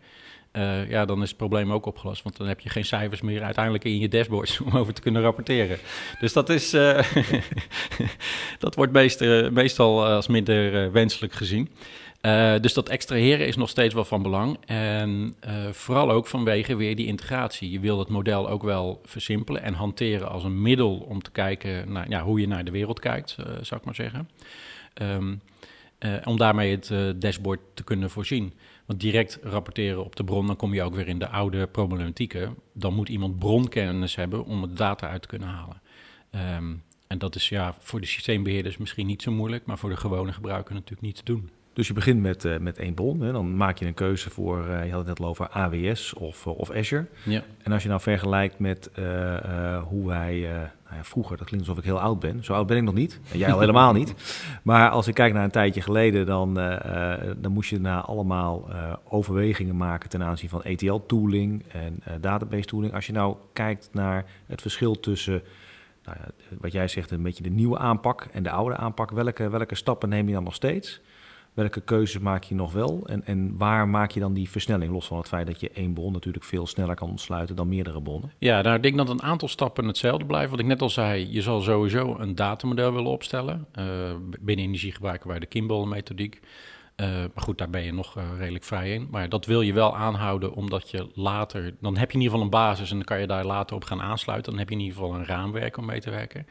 Uh, 0.57 0.91
ja, 0.91 1.05
dan 1.05 1.23
is 1.23 1.29
het 1.29 1.37
probleem 1.37 1.73
ook 1.73 1.87
opgelost. 1.87 2.23
Want 2.23 2.37
dan 2.37 2.47
heb 2.47 2.61
je 2.61 2.69
geen 2.69 2.85
cijfers 2.85 3.21
meer 3.21 3.43
uiteindelijk 3.43 3.85
in 3.85 3.99
je 3.99 4.09
dashboards 4.09 4.61
om 4.65 4.77
over 4.77 4.95
te 4.95 5.01
kunnen 5.01 5.23
rapporteren. 5.23 5.79
Dus 6.21 6.33
dat 6.33 6.49
is. 6.49 6.75
Uh, 6.75 7.03
dat 8.59 8.75
wordt 8.75 8.93
meest, 8.93 9.21
uh, 9.21 9.51
meestal 9.51 10.07
als 10.07 10.27
minder 10.27 10.93
wenselijk 10.93 11.33
gezien. 11.33 11.71
dus 12.61 12.75
dat 12.75 12.89
extraheren 12.89 13.47
is 13.47 13.57
nog 13.57 13.69
steeds 13.69 13.95
wel 13.95 14.05
van 14.05 14.23
belang. 14.23 14.59
En 14.67 15.37
vooral 15.71 16.11
ook 16.11 16.27
vanwege 16.27 16.77
weer 16.77 16.97
die 16.97 17.07
integratie. 17.07 17.71
Je 17.71 17.81
wil 17.81 17.99
het 17.99 18.09
model 18.09 18.49
ook 18.49 18.63
wel 18.63 19.01
versimpelen 19.05 19.63
en 19.63 19.75
hanteren 19.75 20.29
als 20.29 20.45
een 20.45 20.63
middel 20.63 20.97
om 21.09 21.23
te 21.23 21.31
kijken 21.31 21.93
naar 21.93 22.09
ja, 22.09 22.23
hoe 22.23 22.41
je 22.41 22.49
naar 22.49 22.65
de 22.65 22.71
wereld 22.71 23.01
kijkt, 23.01 23.37
zou 23.61 23.81
ik 23.81 23.85
maar 23.85 23.95
zeggen. 23.95 24.29
Um, 25.03 25.41
om 26.25 26.37
daarmee 26.37 26.71
het 26.71 27.21
dashboard 27.21 27.61
te 27.75 27.85
kunnen 27.85 28.11
voorzien. 28.11 28.53
Want 28.87 29.01
direct 29.01 29.39
rapporteren 29.43 30.05
op 30.05 30.17
de 30.17 30.25
bron, 30.25 30.47
dan 30.47 30.57
kom 30.57 30.75
je 30.75 30.83
ook 30.83 30.95
weer 30.95 31.09
in 31.09 31.19
de 31.19 31.29
oude 31.29 31.67
problematieken. 31.67 32.57
Dan 32.73 32.95
moet 32.95 33.09
iemand 33.09 33.39
bronkennis 33.39 34.15
hebben 34.15 34.45
om 34.45 34.63
het 34.63 34.77
data 34.77 35.09
uit 35.09 35.23
te 35.23 35.29
kunnen 35.29 35.49
halen. 35.49 35.81
Um, 36.57 36.83
en 37.07 37.19
dat 37.19 37.35
is 37.35 37.49
ja, 37.49 37.75
voor 37.79 38.01
de 38.01 38.07
systeembeheerders 38.07 38.77
misschien 38.77 39.07
niet 39.07 39.23
zo 39.23 39.33
moeilijk, 39.33 39.67
maar 39.67 39.79
voor 39.79 39.91
de 39.91 39.97
gewone 39.97 40.33
gebruiker 40.33 40.75
natuurlijk 40.75 41.03
niet 41.03 41.17
te 41.17 41.25
doen. 41.25 41.51
Dus 41.77 41.87
je 41.87 41.93
begint 41.93 42.21
met, 42.21 42.45
uh, 42.45 42.59
met 42.59 42.79
één 42.79 42.95
bron. 42.95 43.21
Hè. 43.21 43.33
Dan 43.33 43.57
maak 43.57 43.79
je 43.79 43.87
een 43.87 43.95
keuze 43.95 44.31
voor, 44.31 44.67
uh, 44.69 44.85
je 44.85 44.91
had 44.91 44.99
het 44.99 45.09
net 45.09 45.21
al 45.21 45.27
over 45.27 45.49
AWS 45.49 46.15
of, 46.15 46.47
uh, 46.47 46.59
of 46.59 46.71
Azure. 46.71 47.07
Ja. 47.23 47.43
En 47.63 47.73
als 47.73 47.83
je 47.83 47.89
nou 47.89 48.01
vergelijkt 48.01 48.59
met 48.59 48.91
hoe 49.89 50.07
wij, 50.07 50.41
nou 50.85 50.97
ja, 50.97 51.05
vroeger, 51.05 51.37
dat 51.37 51.47
klinkt 51.47 51.67
alsof 51.67 51.83
ik 51.83 51.89
heel 51.89 52.01
oud 52.01 52.21
ben. 52.21 52.45
Zo 52.45 52.53
oud 52.53 52.67
ben 52.67 52.77
ik 52.77 52.83
nog 52.83 52.95
niet. 52.95 53.21
En 53.33 53.39
jij 53.39 53.53
al 53.53 53.61
helemaal 53.61 53.93
niet. 53.93 54.15
Maar 54.63 54.91
als 54.91 55.07
ik 55.07 55.15
kijk 55.15 55.33
naar 55.33 55.45
een 55.45 55.51
tijdje 55.51 55.81
geleden, 55.81 56.27
dan, 56.27 56.55
dan 57.37 57.53
moest 57.53 57.71
je 57.71 57.81
na 57.81 58.01
allemaal 58.01 58.69
overwegingen 59.09 59.77
maken 59.77 60.09
ten 60.09 60.23
aanzien 60.23 60.49
van 60.49 60.63
ETL-tooling 60.63 61.65
en 61.73 62.03
database-tooling. 62.21 62.95
Als 62.95 63.07
je 63.07 63.13
nou 63.13 63.37
kijkt 63.53 63.89
naar 63.93 64.25
het 64.47 64.61
verschil 64.61 65.01
tussen 65.01 65.43
nou 66.05 66.17
ja, 66.21 66.57
wat 66.61 66.73
jij 66.73 66.89
zegt, 66.89 67.11
een 67.11 67.23
beetje 67.23 67.43
de 67.43 67.51
nieuwe 67.51 67.79
aanpak 67.79 68.29
en 68.33 68.43
de 68.43 68.51
oude 68.51 68.77
aanpak. 68.77 69.11
Welke, 69.11 69.49
welke 69.49 69.75
stappen 69.75 70.09
neem 70.09 70.27
je 70.27 70.35
dan 70.35 70.45
nog 70.45 70.55
steeds? 70.55 71.01
Welke 71.57 71.81
keuzes 71.81 72.21
maak 72.21 72.45
je 72.45 72.55
nog 72.55 72.73
wel? 72.73 73.03
En, 73.07 73.25
en 73.25 73.57
waar 73.57 73.89
maak 73.89 74.11
je 74.11 74.21
dan 74.21 74.33
die 74.33 74.51
versnelling? 74.51 74.93
Los 74.93 75.07
van 75.07 75.19
het 75.19 75.29
feit 75.29 75.47
dat 75.47 75.61
je 75.61 75.71
één 75.71 75.93
bron 75.93 76.13
natuurlijk 76.13 76.45
veel 76.45 76.67
sneller 76.67 76.95
kan 76.95 77.09
ontsluiten 77.09 77.57
dan 77.57 77.69
meerdere 77.69 78.03
bronnen. 78.03 78.33
Ja, 78.39 78.61
nou, 78.61 78.77
ik 78.77 78.83
denk 78.83 78.97
dat 78.97 79.09
een 79.09 79.23
aantal 79.23 79.49
stappen 79.49 79.87
hetzelfde 79.87 80.27
blijven. 80.27 80.51
Wat 80.51 80.61
ik 80.61 80.67
net 80.67 80.83
al 80.83 80.91
zei, 80.91 81.29
je 81.31 81.43
zal 81.43 81.61
sowieso 81.61 82.17
een 82.19 82.35
datamodel 82.35 82.93
willen 82.93 83.11
opstellen. 83.11 83.67
Uh, 83.79 83.85
binnen 84.41 84.65
energie 84.65 84.93
gebruiken 84.93 85.29
wij 85.29 85.39
de 85.39 85.47
Kimball-methodiek. 85.47 86.41
Uh, 86.97 87.07
maar 87.09 87.45
goed, 87.45 87.59
daar 87.59 87.71
ben 87.71 87.83
je 87.83 87.93
nog 87.93 88.19
uh, 88.19 88.25
redelijk 88.39 88.65
vrij 88.65 88.93
in. 88.93 89.09
Maar 89.11 89.29
dat 89.29 89.47
wil 89.47 89.61
je 89.61 89.73
wel 89.73 89.97
aanhouden, 89.97 90.55
omdat 90.55 90.91
je 90.91 91.11
later... 91.15 91.75
Dan 91.81 91.97
heb 91.97 92.11
je 92.11 92.17
in 92.17 92.23
ieder 92.23 92.39
geval 92.39 92.45
een 92.45 92.67
basis 92.67 92.91
en 92.91 92.97
dan 92.97 93.05
kan 93.05 93.21
je 93.21 93.27
daar 93.27 93.45
later 93.45 93.77
op 93.77 93.85
gaan 93.85 94.03
aansluiten. 94.03 94.51
Dan 94.51 94.61
heb 94.61 94.69
je 94.69 94.75
in 94.75 94.81
ieder 94.81 94.97
geval 94.99 95.15
een 95.15 95.27
raamwerk 95.27 95.77
om 95.77 95.85
mee 95.85 96.01
te 96.01 96.11
werken. 96.11 96.47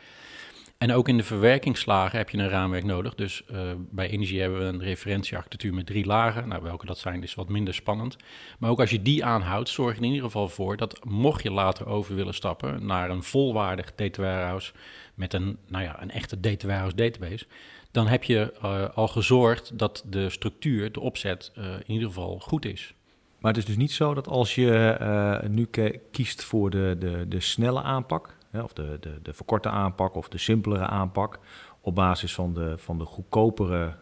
En 0.86 0.94
ook 0.94 1.08
in 1.08 1.18
de 1.18 1.24
verwerkingslagen 1.24 2.18
heb 2.18 2.30
je 2.30 2.38
een 2.38 2.50
raamwerk 2.50 2.84
nodig. 2.84 3.16
Dus 3.16 3.44
uh, 3.52 3.60
bij 3.78 4.10
energie 4.10 4.42
hebben 4.42 4.60
we 4.60 4.66
een 4.66 4.82
referentiearchitectuur 4.82 5.74
met 5.74 5.86
drie 5.86 6.06
lagen. 6.06 6.48
Nou, 6.48 6.62
welke 6.62 6.86
dat 6.86 6.98
zijn 6.98 7.24
is 7.24 7.36
wat 7.36 7.50
minder 7.50 7.74
spannend. 7.74 8.16
Maar 8.60 8.70
ook 8.70 8.80
als 8.80 8.90
je 8.90 9.02
die 9.02 9.26
aanhoudt, 9.26 9.70
zorg 9.70 9.94
je 9.94 10.00
er 10.00 10.06
in 10.06 10.12
ieder 10.12 10.26
geval 10.26 10.50
voor 10.50 10.78
dat 10.78 11.06
mocht 11.06 11.44
je 11.44 11.52
later 11.52 11.88
over 11.88 12.16
willen 12.16 12.34
stappen 12.34 12.86
naar 12.86 13.10
een 13.10 13.24
volwaardig 13.24 13.96
data 13.96 14.22
warehouse 14.22 14.74
met 15.16 15.34
een, 15.34 15.58
nou 15.68 15.84
ja, 15.84 16.02
een 16.02 16.12
echte 16.12 16.40
data 16.40 16.68
warehouse 16.68 16.96
database, 16.96 17.46
dan 17.92 18.08
heb 18.08 18.24
je 18.24 18.54
uh, 18.64 18.90
al 18.90 19.08
gezorgd 19.08 19.80
dat 19.80 20.04
de 20.10 20.30
structuur, 20.30 20.92
de 20.92 21.00
opzet, 21.00 21.52
uh, 21.58 21.66
in 21.66 21.94
ieder 21.94 22.08
geval 22.08 22.40
goed 22.40 22.66
is. 22.66 22.94
Maar 23.40 23.52
het 23.52 23.62
is 23.62 23.68
dus 23.68 23.78
niet 23.78 23.92
zo 23.92 24.14
dat 24.14 24.28
als 24.28 24.56
je 24.56 25.46
nu 25.50 25.68
kiest 26.12 26.44
voor 26.44 26.70
de, 26.70 26.96
de, 27.00 27.26
de 27.28 27.40
snelle 27.40 27.82
aanpak, 27.82 28.35
of 28.64 28.74
de, 28.74 28.98
de, 29.00 29.20
de 29.22 29.34
verkorte 29.34 29.70
aanpak 29.70 30.16
of 30.16 30.28
de 30.30 30.38
simpelere 30.38 30.86
aanpak, 30.86 31.40
op 31.82 31.96
basis 31.96 32.34
van 32.34 32.54
de, 32.54 32.78
van 32.78 32.98
de 32.98 33.06
goedkopere 33.06 33.94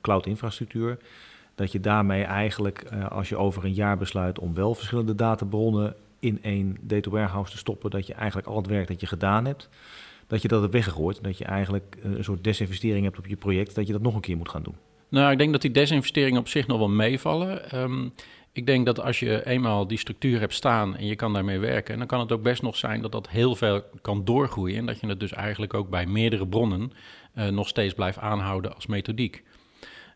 cloud-infrastructuur, 0.00 0.98
dat 1.54 1.72
je 1.72 1.80
daarmee 1.80 2.22
eigenlijk, 2.22 2.84
als 3.10 3.28
je 3.28 3.36
over 3.36 3.64
een 3.64 3.74
jaar 3.74 3.98
besluit 3.98 4.38
om 4.38 4.54
wel 4.54 4.74
verschillende 4.74 5.14
databronnen 5.14 5.94
in 6.18 6.42
één 6.42 6.76
data 6.80 7.10
warehouse 7.10 7.52
te 7.52 7.58
stoppen, 7.58 7.90
dat 7.90 8.06
je 8.06 8.14
eigenlijk 8.14 8.48
al 8.48 8.56
het 8.56 8.66
werk 8.66 8.88
dat 8.88 9.00
je 9.00 9.06
gedaan 9.06 9.44
hebt, 9.44 9.68
dat 10.30 10.42
je 10.42 10.48
dat 10.48 10.60
hebt 10.60 10.72
weggegooid. 10.72 11.22
Dat 11.22 11.38
je 11.38 11.44
eigenlijk 11.44 11.96
een 12.02 12.24
soort 12.24 12.44
desinvestering 12.44 13.04
hebt 13.04 13.18
op 13.18 13.26
je 13.26 13.36
project, 13.36 13.74
dat 13.74 13.86
je 13.86 13.92
dat 13.92 14.02
nog 14.02 14.14
een 14.14 14.20
keer 14.20 14.36
moet 14.36 14.48
gaan 14.48 14.62
doen. 14.62 14.74
Nou, 15.08 15.32
ik 15.32 15.38
denk 15.38 15.52
dat 15.52 15.62
die 15.62 15.70
desinvesteringen 15.70 16.40
op 16.40 16.48
zich 16.48 16.66
nog 16.66 16.78
wel 16.78 16.88
meevallen. 16.88 17.70
Ehm, 17.70 18.08
ik 18.52 18.66
denk 18.66 18.86
dat 18.86 19.00
als 19.00 19.20
je 19.20 19.46
eenmaal 19.46 19.86
die 19.86 19.98
structuur 19.98 20.40
hebt 20.40 20.54
staan 20.54 20.96
en 20.96 21.06
je 21.06 21.16
kan 21.16 21.32
daarmee 21.32 21.58
werken, 21.58 21.98
dan 21.98 22.06
kan 22.06 22.20
het 22.20 22.32
ook 22.32 22.42
best 22.42 22.62
nog 22.62 22.76
zijn 22.76 23.02
dat 23.02 23.12
dat 23.12 23.28
heel 23.28 23.56
veel 23.56 23.84
kan 24.02 24.24
doorgroeien. 24.24 24.76
En 24.76 24.86
dat 24.86 25.00
je 25.00 25.06
het 25.06 25.20
dus 25.20 25.32
eigenlijk 25.32 25.74
ook 25.74 25.90
bij 25.90 26.06
meerdere 26.06 26.46
bronnen 26.46 26.92
uh, 27.34 27.48
nog 27.48 27.68
steeds 27.68 27.94
blijft 27.94 28.18
aanhouden 28.18 28.74
als 28.74 28.86
methodiek. 28.86 29.42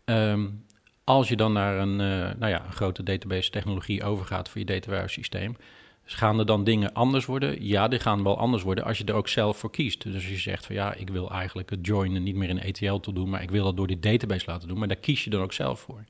Um, 0.05 0.65
als 1.05 1.29
je 1.29 1.37
dan 1.37 1.53
naar 1.53 1.79
een, 1.79 1.93
uh, 1.93 2.39
nou 2.39 2.47
ja, 2.47 2.65
een 2.65 2.73
grote 2.73 3.03
database 3.03 3.51
technologie 3.51 4.05
overgaat 4.05 4.49
voor 4.49 4.59
je 4.59 4.67
data 4.67 4.87
warehouse 4.87 5.15
systeem, 5.15 5.57
gaan 6.05 6.39
er 6.39 6.47
dan 6.47 6.65
dingen 6.65 6.93
anders 6.93 7.27
worden? 7.27 7.67
Ja, 7.67 7.89
die 7.89 7.99
gaan 7.99 8.23
wel 8.23 8.39
anders 8.39 8.63
worden 8.63 8.85
als 8.85 8.99
je 8.99 9.05
er 9.05 9.15
ook 9.15 9.29
zelf 9.29 9.57
voor 9.57 9.71
kiest. 9.71 10.03
Dus 10.03 10.15
als 10.15 10.29
je 10.29 10.37
zegt 10.37 10.67
van 10.67 10.75
ja, 10.75 10.95
ik 10.95 11.09
wil 11.09 11.31
eigenlijk 11.31 11.71
het 11.71 11.87
joinen 11.87 12.23
niet 12.23 12.37
meer 12.37 12.49
in 12.49 12.61
ETL 12.61 12.95
te 12.95 13.13
doen, 13.13 13.31
maar 13.31 13.43
ik 13.43 13.51
wil 13.51 13.65
dat 13.65 13.77
door 13.77 13.87
die 13.87 14.01
database 14.01 14.47
laten 14.47 14.69
doen, 14.69 14.79
maar 14.79 14.89
daar 14.89 14.97
kies 14.97 15.25
je 15.25 15.31
dan 15.31 15.43
ook 15.43 15.53
zelf 15.53 15.81
voor 15.81 16.05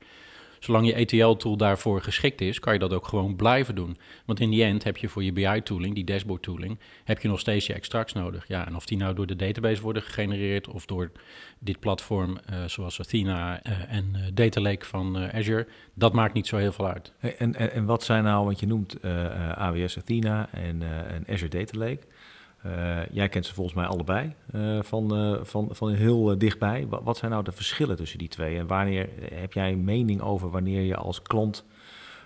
zolang 0.65 0.87
je 0.87 0.93
ETL-tool 0.93 1.57
daarvoor 1.57 2.01
geschikt 2.01 2.41
is, 2.41 2.59
kan 2.59 2.73
je 2.73 2.79
dat 2.79 2.93
ook 2.93 3.07
gewoon 3.07 3.35
blijven 3.35 3.75
doen. 3.75 3.97
Want 4.25 4.39
in 4.39 4.49
die 4.49 4.63
end 4.63 4.83
heb 4.83 4.97
je 4.97 5.07
voor 5.07 5.23
je 5.23 5.31
BI-tooling, 5.31 5.95
die 5.95 6.03
dashboard-tooling, 6.03 6.79
heb 7.03 7.21
je 7.21 7.27
nog 7.27 7.39
steeds 7.39 7.67
je 7.67 7.73
extracts 7.73 8.13
nodig. 8.13 8.47
Ja, 8.47 8.67
en 8.67 8.75
of 8.75 8.85
die 8.85 8.97
nou 8.97 9.15
door 9.15 9.27
de 9.27 9.35
database 9.35 9.81
worden 9.81 10.01
gegenereerd 10.01 10.67
of 10.67 10.85
door 10.85 11.11
dit 11.59 11.79
platform 11.79 12.37
uh, 12.49 12.65
zoals 12.65 12.99
Athena 12.99 13.59
uh, 13.67 13.93
en 13.93 14.13
uh, 14.15 14.21
Data 14.33 14.61
Lake 14.61 14.85
van 14.85 15.17
Azure, 15.17 15.67
dat 15.93 16.13
maakt 16.13 16.33
niet 16.33 16.47
zo 16.47 16.57
heel 16.57 16.71
veel 16.71 16.87
uit. 16.87 17.13
En, 17.19 17.55
en, 17.55 17.71
en, 17.71 17.85
wat 17.85 18.03
zijn 18.03 18.23
nou, 18.23 18.45
want 18.45 18.59
je 18.59 18.67
noemt 18.67 19.01
AWS 19.55 19.97
Athena 19.97 20.49
en, 20.51 20.81
en 21.07 21.25
Azure 21.29 21.49
Data 21.49 21.77
Lake. 21.77 22.07
Uh, 22.65 22.99
jij 23.11 23.29
kent 23.29 23.45
ze 23.45 23.53
volgens 23.53 23.75
mij 23.75 23.85
allebei 23.85 24.33
uh, 24.55 24.81
van, 24.81 25.33
uh, 25.33 25.43
van, 25.43 25.69
van 25.71 25.93
heel 25.93 26.37
dichtbij. 26.37 26.87
Wat, 26.87 27.17
zijn 27.17 27.31
nou 27.31 27.43
de 27.43 27.51
verschillen 27.51 27.95
tussen 27.95 28.19
die 28.19 28.27
twee? 28.27 28.57
En 28.57 28.67
wanneer 28.67 29.09
heb 29.33 29.53
jij 29.53 29.71
een 29.71 29.83
mening 29.83 30.21
over 30.21 30.49
wanneer 30.49 30.81
je 30.81 30.95
als 30.95 31.21
klant 31.21 31.65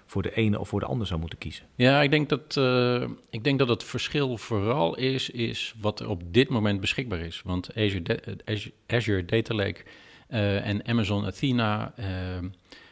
voor 0.05 0.22
de 0.22 0.34
ene 0.34 0.60
of 0.60 0.67
voor 0.67 0.79
de 0.79 0.86
ander 0.86 1.08
zou 1.08 1.19
moeten 1.19 1.38
kiezen? 1.38 1.65
Ja, 1.75 2.01
ik 2.01 2.12
denk 2.12 2.29
dat, 2.29 2.58
ik 3.29 3.43
denk 3.43 3.60
dat 3.60 3.67
het 3.67 3.84
verschil 3.84 4.38
vooral 4.38 4.98
is, 4.98 5.29
is 5.29 5.74
wat 5.79 6.00
er 6.00 6.10
op 6.10 6.34
dit 6.34 6.50
moment 6.50 6.79
beschikbaar 6.79 7.19
is. 7.19 7.41
Want 7.46 7.69
Azure, 7.75 8.19
Azure, 8.46 8.74
Azure 8.88 9.25
Data 9.25 9.55
Lake 9.55 9.84
en 10.63 10.88
Amazon 10.88 11.25
Athena 11.25 11.93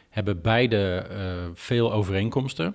hebben 0.08 0.40
beide 0.40 1.06
veel 1.54 1.92
overeenkomsten. 1.92 2.74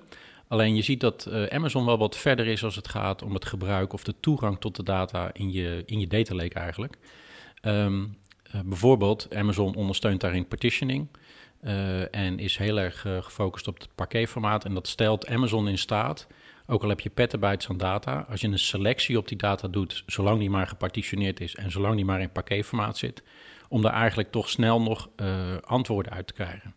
Alleen 0.53 0.75
je 0.75 0.81
ziet 0.81 1.00
dat 1.00 1.27
uh, 1.29 1.45
Amazon 1.45 1.86
wel 1.86 1.98
wat 1.98 2.17
verder 2.17 2.48
is 2.48 2.63
als 2.63 2.75
het 2.75 2.88
gaat 2.88 3.22
om 3.22 3.33
het 3.33 3.45
gebruik 3.45 3.93
of 3.93 4.03
de 4.03 4.13
toegang 4.19 4.60
tot 4.60 4.75
de 4.75 4.83
data 4.83 5.29
in 5.33 5.51
je, 5.51 5.83
in 5.86 6.00
je 6.00 6.07
data 6.07 6.36
lake 6.36 6.53
eigenlijk. 6.53 6.98
Um, 7.62 8.17
uh, 8.55 8.62
bijvoorbeeld, 8.62 9.36
Amazon 9.36 9.75
ondersteunt 9.75 10.22
daarin 10.22 10.48
partitioning 10.48 11.07
uh, 11.63 12.15
en 12.15 12.39
is 12.39 12.57
heel 12.57 12.79
erg 12.79 13.00
gefocust 13.00 13.67
op 13.67 13.79
het 13.79 13.89
parquetformaat. 13.95 14.65
En 14.65 14.74
dat 14.74 14.88
stelt 14.88 15.27
Amazon 15.27 15.67
in 15.67 15.77
staat, 15.77 16.27
ook 16.67 16.83
al 16.83 16.89
heb 16.89 17.00
je 17.00 17.10
petabytes 17.10 17.69
aan 17.69 17.77
data, 17.77 18.25
als 18.29 18.41
je 18.41 18.48
een 18.48 18.60
selectie 18.60 19.17
op 19.17 19.27
die 19.27 19.38
data 19.38 19.67
doet, 19.67 20.03
zolang 20.05 20.39
die 20.39 20.50
maar 20.50 20.67
gepartitioneerd 20.67 21.39
is 21.39 21.55
en 21.55 21.72
zolang 21.72 21.95
die 21.95 22.05
maar 22.05 22.22
in 22.22 22.31
parquetformaat 22.31 22.98
zit, 22.98 23.24
om 23.69 23.81
daar 23.81 23.93
eigenlijk 23.93 24.31
toch 24.31 24.50
snel 24.50 24.81
nog 24.81 25.10
antwoorden 25.62 26.12
uit 26.12 26.27
te 26.27 26.33
krijgen. 26.33 26.75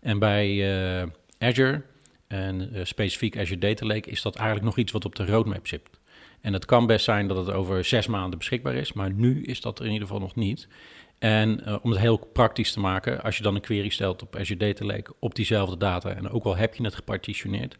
En 0.00 0.18
bij 0.18 0.64
Azure 1.38 1.82
en 2.30 2.70
uh, 2.72 2.80
specifiek 2.84 3.38
Azure 3.38 3.58
Data 3.58 3.86
Lake 3.86 4.10
is 4.10 4.22
dat 4.22 4.36
eigenlijk 4.36 4.66
nog 4.66 4.78
iets 4.78 4.92
wat 4.92 5.04
op 5.04 5.14
de 5.14 5.26
roadmap 5.26 5.66
zit. 5.66 5.82
En 6.40 6.52
het 6.52 6.64
kan 6.64 6.86
best 6.86 7.04
zijn 7.04 7.28
dat 7.28 7.36
het 7.36 7.54
over 7.54 7.84
zes 7.84 8.06
maanden 8.06 8.38
beschikbaar 8.38 8.74
is, 8.74 8.92
maar 8.92 9.12
nu 9.12 9.42
is 9.42 9.60
dat 9.60 9.78
er 9.78 9.84
in 9.84 9.92
ieder 9.92 10.06
geval 10.06 10.22
nog 10.22 10.34
niet. 10.34 10.68
En 11.18 11.60
uh, 11.66 11.76
om 11.82 11.90
het 11.90 12.00
heel 12.00 12.16
praktisch 12.32 12.72
te 12.72 12.80
maken, 12.80 13.22
als 13.22 13.36
je 13.36 13.42
dan 13.42 13.54
een 13.54 13.60
query 13.60 13.88
stelt 13.88 14.22
op 14.22 14.36
Azure 14.36 14.58
Data 14.58 14.84
Lake 14.84 15.12
op 15.18 15.34
diezelfde 15.34 15.76
data, 15.76 16.10
en 16.10 16.30
ook 16.30 16.44
al 16.44 16.56
heb 16.56 16.74
je 16.74 16.84
het 16.84 16.94
gepartitioneerd, 16.94 17.76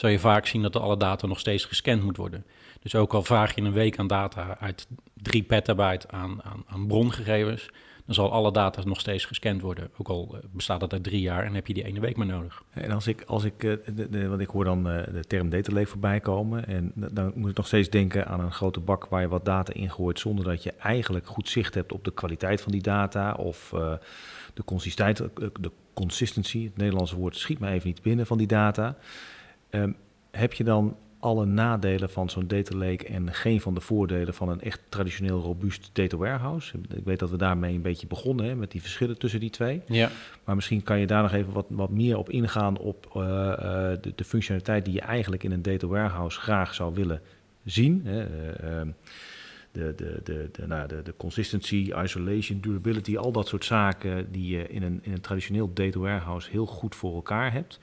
zal 0.00 0.10
je 0.10 0.18
vaak 0.18 0.46
zien 0.46 0.62
dat 0.62 0.76
alle 0.76 0.96
data 0.96 1.26
nog 1.26 1.38
steeds 1.38 1.64
gescand 1.64 2.02
moet 2.02 2.16
worden. 2.16 2.44
Dus 2.82 2.94
ook 2.94 3.14
al 3.14 3.22
vraag 3.22 3.54
je 3.54 3.60
een 3.60 3.72
week 3.72 3.98
aan 3.98 4.06
data 4.06 4.56
uit 4.60 4.86
3 5.14 5.42
petabyte 5.42 6.10
aan, 6.10 6.42
aan, 6.42 6.64
aan 6.66 6.86
brongegevens, 6.86 7.70
dan 8.06 8.14
zal 8.14 8.32
alle 8.32 8.52
data 8.52 8.82
nog 8.84 9.00
steeds 9.00 9.24
gescand 9.24 9.60
worden. 9.60 9.90
Ook 9.96 10.08
al 10.08 10.28
eh, 10.32 10.40
bestaat 10.52 10.80
dat 10.80 10.92
uit 10.92 11.02
drie 11.02 11.20
jaar 11.20 11.44
en 11.44 11.54
heb 11.54 11.66
je 11.66 11.74
die 11.74 11.84
ene 11.84 12.00
week 12.00 12.16
maar 12.16 12.26
nodig. 12.26 12.62
En 12.70 12.90
als 12.90 13.06
ik, 13.06 13.22
als 13.26 13.44
ik 13.44 13.64
eh, 13.64 14.26
want 14.28 14.40
ik 14.40 14.48
hoor 14.48 14.64
dan 14.64 14.90
eh, 14.90 15.12
de 15.12 15.24
term 15.24 15.48
data 15.48 15.72
lake 15.72 15.86
voorbij 15.86 16.20
komen. 16.20 16.66
En 16.66 16.92
dan 16.94 17.32
moet 17.34 17.50
ik 17.50 17.56
nog 17.56 17.66
steeds 17.66 17.90
denken 17.90 18.26
aan 18.26 18.40
een 18.40 18.52
grote 18.52 18.80
bak 18.80 19.06
waar 19.06 19.20
je 19.20 19.28
wat 19.28 19.44
data 19.44 19.72
in 19.72 19.90
gooit. 19.90 20.18
zonder 20.18 20.44
dat 20.44 20.62
je 20.62 20.72
eigenlijk 20.72 21.26
goed 21.26 21.48
zicht 21.48 21.74
hebt 21.74 21.92
op 21.92 22.04
de 22.04 22.12
kwaliteit 22.12 22.60
van 22.60 22.72
die 22.72 22.82
data. 22.82 23.32
of 23.32 23.68
de 24.54 24.64
consistentiteit, 24.64 25.30
de 25.60 25.70
consistency, 25.94 26.64
het 26.64 26.76
Nederlandse 26.76 27.16
woord 27.16 27.36
schiet 27.36 27.58
me 27.58 27.68
even 27.68 27.86
niet 27.86 28.02
binnen 28.02 28.26
van 28.26 28.38
die 28.38 28.46
data. 28.46 28.96
Um, 29.70 29.96
heb 30.30 30.52
je 30.52 30.64
dan 30.64 30.96
alle 31.20 31.46
nadelen 31.46 32.10
van 32.10 32.30
zo'n 32.30 32.46
data 32.46 32.76
lake 32.76 33.06
en 33.06 33.34
geen 33.34 33.60
van 33.60 33.74
de 33.74 33.80
voordelen 33.80 34.34
van 34.34 34.48
een 34.48 34.60
echt 34.60 34.80
traditioneel 34.88 35.40
robuust 35.40 35.90
data 35.92 36.16
warehouse. 36.16 36.78
Ik 36.94 37.04
weet 37.04 37.18
dat 37.18 37.30
we 37.30 37.36
daarmee 37.36 37.74
een 37.74 37.82
beetje 37.82 38.06
begonnen 38.06 38.46
hè, 38.46 38.54
met 38.54 38.70
die 38.70 38.80
verschillen 38.80 39.18
tussen 39.18 39.40
die 39.40 39.50
twee. 39.50 39.82
Ja. 39.86 40.10
Maar 40.44 40.54
misschien 40.54 40.82
kan 40.82 40.98
je 40.98 41.06
daar 41.06 41.22
nog 41.22 41.32
even 41.32 41.52
wat, 41.52 41.66
wat 41.68 41.90
meer 41.90 42.18
op 42.18 42.30
ingaan 42.30 42.78
op 42.78 43.12
uh, 43.16 43.22
uh, 43.22 43.56
de, 44.00 44.12
de, 44.14 44.24
functionaliteit 44.24 44.84
die 44.84 44.94
je 44.94 45.00
eigenlijk 45.00 45.42
in 45.42 45.52
een 45.52 45.62
data 45.62 45.86
warehouse 45.86 46.40
graag 46.40 46.74
zou 46.74 46.94
willen 46.94 47.20
zien. 47.64 48.02
Hè. 48.04 48.20
Uh, 48.82 48.88
de, 49.72 49.94
de, 49.96 50.20
de, 50.24 50.48
de, 50.52 50.66
nou, 50.66 50.88
de, 50.88 51.02
de 51.02 51.14
consistency, 51.16 51.92
isolation, 52.02 52.60
durability, 52.60 53.16
al 53.16 53.32
dat 53.32 53.48
soort 53.48 53.64
zaken 53.64 54.32
die 54.32 54.56
je 54.56 54.66
in 54.66 54.82
een, 54.82 54.98
in 55.02 55.12
een 55.12 55.20
traditioneel 55.20 55.72
data 55.72 55.98
warehouse 55.98 56.50
heel 56.50 56.66
goed 56.66 56.94
voor 56.94 57.14
elkaar 57.14 57.52
hebt. 57.52 57.78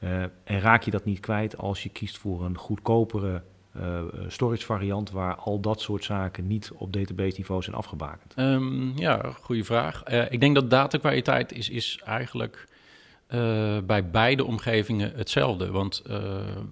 Uh, 0.00 0.22
en 0.44 0.60
raak 0.60 0.82
je 0.82 0.90
dat 0.90 1.04
niet 1.04 1.20
kwijt 1.20 1.56
als 1.56 1.82
je 1.82 1.88
kiest 1.88 2.18
voor 2.18 2.44
een 2.44 2.58
goedkopere 2.58 3.42
uh, 3.76 4.02
storage 4.28 4.64
variant 4.64 5.10
waar 5.10 5.34
al 5.34 5.60
dat 5.60 5.80
soort 5.80 6.04
zaken 6.04 6.46
niet 6.46 6.70
op 6.74 6.92
database 6.92 7.36
niveau 7.36 7.62
zijn 7.62 7.76
afgebakend? 7.76 8.34
Um, 8.36 8.92
ja, 8.96 9.20
goede 9.42 9.64
vraag. 9.64 10.02
Uh, 10.10 10.32
ik 10.32 10.40
denk 10.40 10.54
dat 10.54 10.70
datakwaliteit 10.70 11.52
is, 11.52 11.68
is 11.68 12.00
eigenlijk 12.04 12.66
bij 13.86 14.10
beide 14.10 14.44
omgevingen 14.44 15.12
hetzelfde. 15.14 15.70
Want 15.70 16.02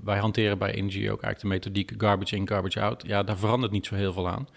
wij 0.05 0.19
hanteren 0.19 0.59
bij 0.59 0.73
Energy 0.73 1.09
ook 1.09 1.23
eigenlijk 1.23 1.41
de 1.41 1.47
methodiek 1.47 1.93
garbage 2.03 2.37
in, 2.37 2.49
garbage 2.49 2.81
out. 2.81 3.03
Ja, 3.07 3.23
daar 3.23 3.37
verandert 3.37 3.73
niet 3.73 3.87
zo 3.87 3.95
heel 3.95 4.13
veel 4.13 4.29
aan. 4.29 4.49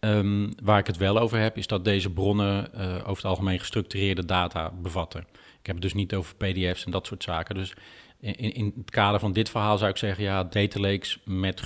Um, 0.00 0.52
waar 0.62 0.78
ik 0.78 0.86
het 0.86 0.96
wel 0.96 1.18
over 1.18 1.38
heb, 1.38 1.56
is 1.56 1.66
dat 1.66 1.84
deze 1.84 2.10
bronnen 2.10 2.72
over 3.00 3.16
het 3.16 3.24
algemeen 3.24 3.58
gestructureerde 3.58 4.24
data 4.24 4.72
bevatten. 4.82 5.26
Ik 5.60 5.66
heb 5.66 5.74
het 5.74 5.84
dus 5.84 5.94
niet 5.94 6.14
over 6.14 6.36
PDF's 6.36 6.84
en 6.84 6.90
dat 6.90 7.06
soort 7.06 7.22
zaken. 7.22 7.54
Dus 7.54 7.74
in, 8.20 8.54
in 8.54 8.72
het 8.76 8.90
kader 8.90 9.20
van 9.20 9.32
dit 9.32 9.50
verhaal 9.50 9.78
zou 9.78 9.90
ik 9.90 9.96
zeggen, 9.96 10.24
ja, 10.24 10.44
data 10.44 10.80
lakes 10.80 11.18
met 11.24 11.60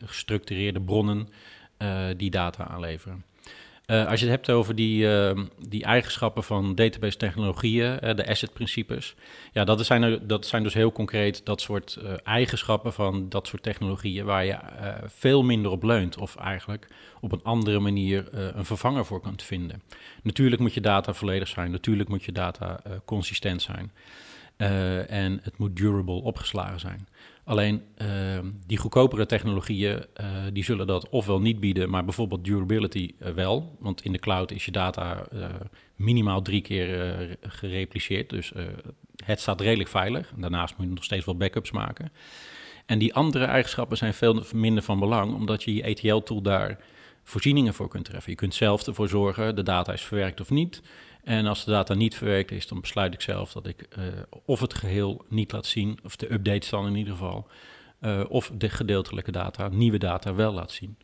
gestructureerde, 0.00 0.80
bronnen 0.80 1.28
uh, 1.78 2.06
die 2.16 2.30
data 2.30 2.66
aanleveren. 2.66 3.24
Uh, 3.86 4.06
als 4.06 4.20
je 4.20 4.26
het 4.26 4.34
hebt 4.34 4.50
over 4.50 4.74
die, 4.74 5.04
uh, 5.04 5.30
die 5.68 5.84
eigenschappen 5.84 6.44
van 6.44 6.74
database 6.74 7.16
technologieën, 7.16 7.98
de 8.00 8.28
asset-principes, 8.28 9.14
ja, 9.52 9.64
dat 9.64 9.86
zijn, 9.86 10.26
dat 10.26 10.46
zijn 10.46 10.62
dus 10.62 10.74
heel 10.74 10.92
concreet 10.92 11.44
dat 11.44 11.60
soort 11.60 11.98
eigenschappen 12.22 12.92
van 12.92 13.28
dat 13.28 13.46
soort 13.46 13.62
technologieën 13.62 14.24
waar 14.24 14.44
je 14.44 14.56
veel 15.06 15.42
minder 15.42 15.70
op 15.70 15.82
leunt 15.82 16.16
of 16.16 16.36
eigenlijk 16.36 16.86
op 17.20 17.32
een 17.32 17.42
andere 17.42 17.78
manier 17.78 18.28
een 18.32 18.64
vervanger 18.64 19.04
voor 19.04 19.20
kunt 19.20 19.42
vinden. 19.42 19.82
Natuurlijk 20.22 20.60
moet 20.60 20.74
je 20.74 20.80
data 20.80 21.14
volledig 21.14 21.48
zijn, 21.48 21.70
natuurlijk 21.70 22.08
moet 22.08 22.24
je 22.24 22.32
data 22.32 22.80
consistent 23.04 23.62
zijn. 23.62 23.92
Uh, 24.58 25.10
en 25.10 25.40
het 25.42 25.58
moet 25.58 25.76
durable 25.76 26.22
opgeslagen 26.22 26.80
zijn. 26.80 27.08
Alleen 27.44 27.82
uh, 27.98 28.08
die 28.66 28.78
goedkopere 28.78 29.26
technologieën, 29.26 29.92
uh, 30.20 30.26
die 30.52 30.64
zullen 30.64 30.86
dat 30.86 31.08
ofwel 31.08 31.40
niet 31.40 31.60
bieden, 31.60 31.90
maar 31.90 32.04
bijvoorbeeld 32.04 32.44
durability 32.44 33.14
wel. 33.34 33.76
Want 33.78 34.02
in 34.02 34.12
de 34.12 34.18
cloud 34.18 34.50
is 34.50 34.64
je 34.64 34.70
data 34.70 35.26
minimaal 35.96 36.42
drie 36.42 36.60
keer 36.60 37.36
gerepliceerd. 37.40 38.30
Dus 38.30 38.52
het 39.24 39.40
staat 39.40 39.60
redelijk 39.60 39.88
veilig. 39.88 40.32
Daarnaast 40.36 40.76
moet 40.76 40.86
je 40.86 40.92
nog 40.92 41.04
steeds 41.04 41.24
wel 41.24 41.36
backups 41.36 41.70
maken. 41.70 42.12
En 42.86 42.98
die 42.98 43.14
andere 43.14 43.44
eigenschappen 43.44 43.96
zijn 43.96 44.14
veel 44.14 44.42
minder 44.54 44.82
van 44.82 44.98
belang, 44.98 45.34
omdat 45.34 45.62
je 45.62 45.74
je 45.74 45.82
ETL-tool 45.82 46.42
daar 46.42 46.78
voorzieningen 47.22 47.74
voor 47.74 47.88
kunt 47.88 48.04
treffen. 48.04 48.30
Je 48.30 48.36
kunt 48.36 48.54
zelf 48.54 48.86
ervoor 48.86 49.08
zorgen, 49.08 49.56
de 49.56 49.62
data 49.62 49.92
is 49.92 50.02
verwerkt 50.02 50.40
of 50.40 50.50
niet. 50.50 50.82
En 51.24 51.46
als 51.46 51.64
de 51.64 51.70
data 51.70 51.94
niet 51.94 52.16
verwerkt 52.16 52.50
is, 52.50 52.68
dan 52.68 52.80
besluit 52.80 53.14
ik 53.14 53.20
zelf 53.20 53.52
dat 53.52 53.66
ik 53.66 53.86
uh, 53.98 54.04
of 54.44 54.60
het 54.60 54.74
geheel 54.74 55.24
niet 55.28 55.52
laat 55.52 55.66
zien, 55.66 55.98
of 56.04 56.16
de 56.16 56.32
updates 56.32 56.68
dan 56.68 56.86
in 56.86 56.96
ieder 56.96 57.12
geval, 57.12 57.46
uh, 58.00 58.24
of 58.28 58.50
de 58.54 58.68
gedeeltelijke 58.68 59.32
data, 59.32 59.68
nieuwe 59.68 59.98
data 59.98 60.34
wel 60.34 60.52
laat 60.52 60.70
zien. 60.70 60.96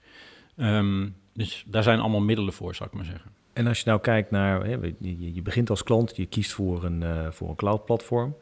Um, 0.57 1.17
dus 1.33 1.65
daar 1.67 1.83
zijn 1.83 2.01
allemaal 2.01 2.21
middelen 2.21 2.53
voor, 2.53 2.75
zou 2.75 2.89
ik 2.89 2.95
maar 2.95 3.05
zeggen. 3.05 3.31
En 3.53 3.67
als 3.67 3.79
je 3.79 3.85
nou 3.87 4.01
kijkt 4.01 4.31
naar, 4.31 4.69
je, 4.99 5.43
begint 5.43 5.71
als 5.71 5.83
klant, 5.83 6.17
je 6.17 6.27
kiest 6.27 6.53
voor 6.53 6.85
een, 6.85 7.01
uh, 7.01 7.31
voor 7.31 7.49
een 7.49 7.57
cloud 7.57 7.85
platform. 7.85 8.37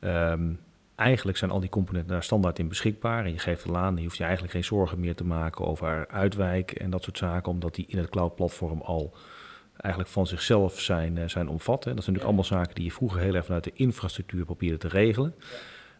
Um, 0.00 0.60
eigenlijk 0.94 1.38
zijn 1.38 1.50
al 1.50 1.60
die 1.60 1.68
componenten 1.68 2.12
daar 2.12 2.22
standaard 2.22 2.58
in 2.58 2.68
beschikbaar. 2.68 3.24
En 3.24 3.32
je 3.32 3.38
geeft 3.38 3.64
het 3.64 3.74
aan, 3.74 3.96
je 3.96 4.02
hoeft 4.02 4.16
je 4.16 4.22
eigenlijk 4.22 4.52
geen 4.52 4.64
zorgen 4.64 5.00
meer 5.00 5.14
te 5.14 5.24
maken 5.24 5.66
over 5.66 6.08
uitwijk 6.08 6.70
en 6.70 6.90
dat 6.90 7.02
soort 7.02 7.18
zaken, 7.18 7.52
omdat 7.52 7.74
die 7.74 7.86
in 7.88 7.98
het 7.98 8.08
cloud-platform 8.08 8.80
al 8.80 9.14
eigenlijk 9.80 10.12
van 10.12 10.26
zichzelf 10.26 10.80
zijn, 10.80 11.16
uh, 11.16 11.28
zijn 11.28 11.48
omvat. 11.48 11.84
Hè. 11.84 11.94
Dat 11.94 12.04
zijn 12.04 12.16
natuurlijk 12.16 12.24
allemaal 12.24 12.44
zaken 12.44 12.74
die 12.74 12.84
je 12.84 12.92
vroeger 12.92 13.20
heel 13.20 13.34
erg 13.34 13.44
vanuit 13.44 13.64
de 13.64 13.72
infrastructuur 13.74 14.44
probeerde 14.44 14.76
te 14.76 14.88
regelen. 14.88 15.34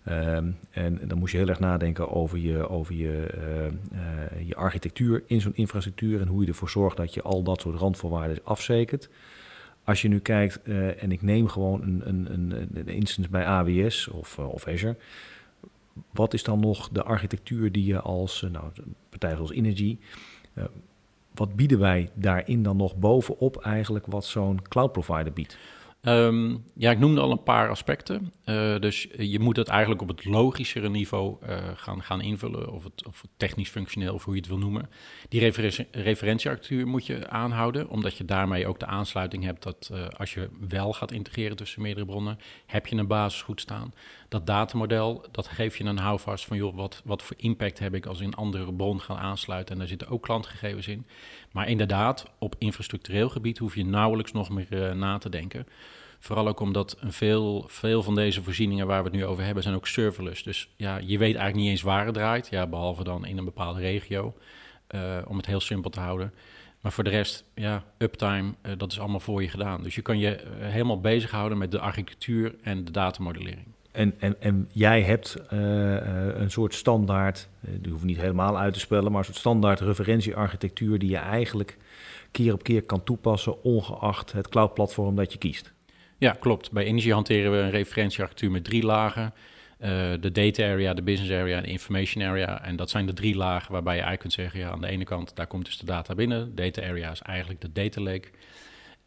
Um, 0.09 0.59
en 0.71 1.01
dan 1.09 1.19
moest 1.19 1.33
je 1.33 1.39
heel 1.39 1.49
erg 1.49 1.61
nadenken 1.61 2.09
over 2.11 2.39
je, 2.39 2.69
over 2.69 2.95
je, 2.95 3.35
uh, 3.35 3.65
uh, 3.65 4.49
je 4.49 4.55
architectuur 4.55 5.23
in 5.27 5.41
zo'n 5.41 5.55
infrastructuur 5.55 6.21
en 6.21 6.27
hoe 6.27 6.43
je 6.43 6.49
ervoor 6.49 6.71
zorgt 6.71 6.97
dat 6.97 7.15
je 7.15 7.23
al 7.23 7.43
dat 7.43 7.61
soort 7.61 7.79
randvoorwaarden 7.79 8.39
afzekert. 8.45 9.09
Als 9.85 10.03
je 10.03 10.09
nu 10.09 10.19
kijkt, 10.19 10.61
uh, 10.65 11.03
en 11.03 11.13
ik 11.13 11.23
neem 11.23 11.49
gewoon 11.49 11.83
een, 11.83 12.09
een, 12.09 12.33
een, 12.33 12.69
een 12.75 12.89
instance 12.89 13.31
bij 13.31 13.47
AWS 13.47 14.09
of, 14.09 14.39
of 14.39 14.67
Azure, 14.67 14.97
wat 16.13 16.35
is 16.35 16.43
dan 16.43 16.61
nog 16.61 16.89
de 16.89 17.03
architectuur 17.03 17.73
die 17.73 17.85
je 17.85 18.01
als 18.01 18.47
nou, 18.53 18.71
partij 19.09 19.35
zoals 19.35 19.53
Energy, 19.53 19.99
wat 21.41 21.57
bieden 21.57 21.79
wij 21.79 22.11
daarin 22.15 22.63
dan 22.63 22.77
nog 22.77 22.97
bovenop 22.97 23.57
eigenlijk 23.57 24.07
wat 24.07 24.25
zo'n 24.25 24.63
cloud 24.69 24.93
provider 24.93 25.33
biedt? 25.33 25.59
Um, 26.03 26.65
ja, 26.75 26.91
ik 26.91 26.99
noemde 26.99 27.21
al 27.21 27.31
een 27.31 27.43
paar 27.43 27.71
aspecten. 27.71 28.33
Uh, 28.45 28.79
dus 28.79 29.09
je 29.19 29.39
moet 29.39 29.57
het 29.57 29.69
eigenlijk 29.69 30.03
op 30.03 30.09
het 30.09 30.25
logischere 30.25 30.89
niveau 30.89 31.37
uh, 31.43 31.59
gaan, 31.75 32.03
gaan 32.03 32.21
invullen, 32.21 32.73
of 32.73 32.85
het, 32.85 33.07
of 33.07 33.25
technisch 33.37 33.69
functioneel, 33.69 34.15
of 34.15 34.25
hoe 34.25 34.35
je 34.35 34.41
het 34.41 34.49
wil 34.49 34.59
noemen. 34.59 34.91
Die 35.29 35.41
referentie, 35.41 35.87
referentiearchitectuur 35.91 36.87
moet 36.87 37.07
je 37.07 37.29
aanhouden, 37.29 37.89
omdat 37.89 38.17
je 38.17 38.25
daarmee 38.25 38.67
ook 38.67 38.79
de 38.79 38.87
aansluiting 38.87 39.45
hebt 39.45 39.63
dat 39.63 39.91
uh, 39.93 40.09
als 40.09 40.35
je 40.35 40.49
wel 40.69 40.93
gaat 40.93 41.13
integreren 41.13 41.57
tussen 41.57 41.83
meerdere 41.83 42.07
bronnen, 42.07 42.39
heb 42.67 42.87
je 42.87 42.97
een 42.97 43.07
basis 43.07 43.43
goed 43.43 43.61
staan. 43.61 43.93
Dat 44.31 44.47
datamodel, 44.47 45.25
dat 45.31 45.49
geeft 45.49 45.77
je 45.77 45.85
een 45.85 45.99
houvast 45.99 46.45
van, 46.45 46.57
joh, 46.57 46.77
wat, 46.77 47.03
wat 47.05 47.23
voor 47.23 47.37
impact 47.39 47.79
heb 47.79 47.95
ik 47.95 48.07
als 48.07 48.21
ik 48.21 48.27
een 48.27 48.35
andere 48.35 48.73
bron 48.73 49.01
ga 49.01 49.15
aansluiten. 49.17 49.73
En 49.73 49.79
daar 49.79 49.89
zitten 49.89 50.09
ook 50.09 50.23
klantgegevens 50.23 50.89
in. 50.89 51.07
Maar 51.53 51.69
inderdaad, 51.69 52.27
op 52.39 52.55
infrastructureel 52.59 53.29
gebied 53.29 53.59
hoef 53.59 53.75
je 53.75 53.85
nauwelijks 53.85 54.33
nog 54.33 54.51
meer 54.51 54.97
na 54.97 55.19
te 55.19 55.29
denken. 55.29 55.67
Vooral 56.19 56.49
ook 56.49 56.61
omdat 56.61 56.97
veel, 57.01 57.65
veel 57.69 58.03
van 58.03 58.15
deze 58.15 58.43
voorzieningen 58.43 58.87
waar 58.87 59.03
we 59.03 59.09
het 59.09 59.19
nu 59.19 59.25
over 59.25 59.45
hebben, 59.45 59.63
zijn 59.63 59.75
ook 59.75 59.87
serverless. 59.87 60.43
Dus 60.43 60.69
ja, 60.77 60.97
je 60.97 61.19
weet 61.19 61.35
eigenlijk 61.35 61.57
niet 61.57 61.69
eens 61.69 61.83
waar 61.83 62.05
het 62.05 62.15
draait, 62.15 62.49
ja, 62.51 62.67
behalve 62.67 63.05
dan 63.05 63.27
in 63.27 63.39
een 63.39 63.45
bepaalde 63.45 63.81
regio, 63.81 64.35
uh, 64.95 65.17
om 65.27 65.37
het 65.37 65.47
heel 65.47 65.61
simpel 65.61 65.91
te 65.91 66.01
houden. 66.01 66.35
Maar 66.81 66.93
voor 66.93 67.05
de 67.05 67.11
rest, 67.11 67.45
ja, 67.55 67.85
uptime, 67.99 68.55
uh, 68.63 68.73
dat 68.77 68.93
is 68.93 69.01
allemaal 69.01 69.21
voor 69.21 69.43
je 69.43 69.49
gedaan. 69.49 69.83
Dus 69.83 69.95
je 69.95 70.03
kan 70.03 70.19
je 70.19 70.41
helemaal 70.59 71.01
bezighouden 71.01 71.59
met 71.59 71.71
de 71.71 71.79
architectuur 71.79 72.55
en 72.63 72.85
de 72.85 72.91
datamodellering. 72.91 73.67
En, 73.93 74.15
en, 74.19 74.41
en 74.41 74.69
jij 74.73 75.03
hebt 75.03 75.37
een 75.51 76.51
soort 76.51 76.75
standaard, 76.75 77.49
die 77.61 77.93
hoeft 77.93 78.05
niet 78.05 78.21
helemaal 78.21 78.59
uit 78.59 78.75
te 78.75 78.81
spellen, 78.81 79.11
maar 79.11 79.19
een 79.19 79.25
soort 79.25 79.37
standaard 79.37 79.81
referentiearchitectuur 79.81 80.99
die 80.99 81.11
je 81.11 81.17
eigenlijk 81.17 81.77
keer 82.31 82.53
op 82.53 82.63
keer 82.63 82.83
kan 82.83 83.05
toepassen, 83.05 83.63
ongeacht 83.63 84.33
het 84.33 84.49
cloud-platform 84.49 85.17
dat 85.17 85.33
je 85.33 85.39
kiest. 85.39 85.73
Ja, 86.19 86.37
klopt. 86.41 86.73
Bij 86.73 86.85
Energy 86.85 87.11
hanteren 87.11 87.53
we 87.53 87.59
een 87.59 87.71
referentiearchitectuur 87.71 88.51
met 88.51 88.65
drie 88.65 88.83
lagen. 88.83 89.35
De 90.21 90.31
data 90.33 90.63
area, 90.63 90.95
de 90.95 91.03
business 91.03 91.33
area 91.33 91.57
en 91.57 91.63
de 91.63 91.69
information 91.69 92.25
area. 92.25 92.65
En 92.65 92.77
dat 92.77 92.91
zijn 92.91 93.07
de 93.07 93.13
drie 93.13 93.37
lagen 93.37 93.73
waarbij 93.73 93.95
je 93.95 94.03
eigenlijk 94.03 94.21
kunt 94.21 94.33
zeggen... 94.33 94.61
ja, 94.61 94.71
aan 94.71 94.81
de 94.81 94.87
ene 94.87 95.05
kant, 95.05 95.37
daar 95.37 95.47
komt 95.47 95.65
dus 95.65 95.79
de 95.79 95.87
data 95.87 96.15
binnen. 96.15 96.55
Data 96.55 96.83
area 96.83 97.11
is 97.11 97.23
eigenlijk 97.23 97.61
de 97.61 97.73
data 97.73 98.01
lake. 98.01 98.29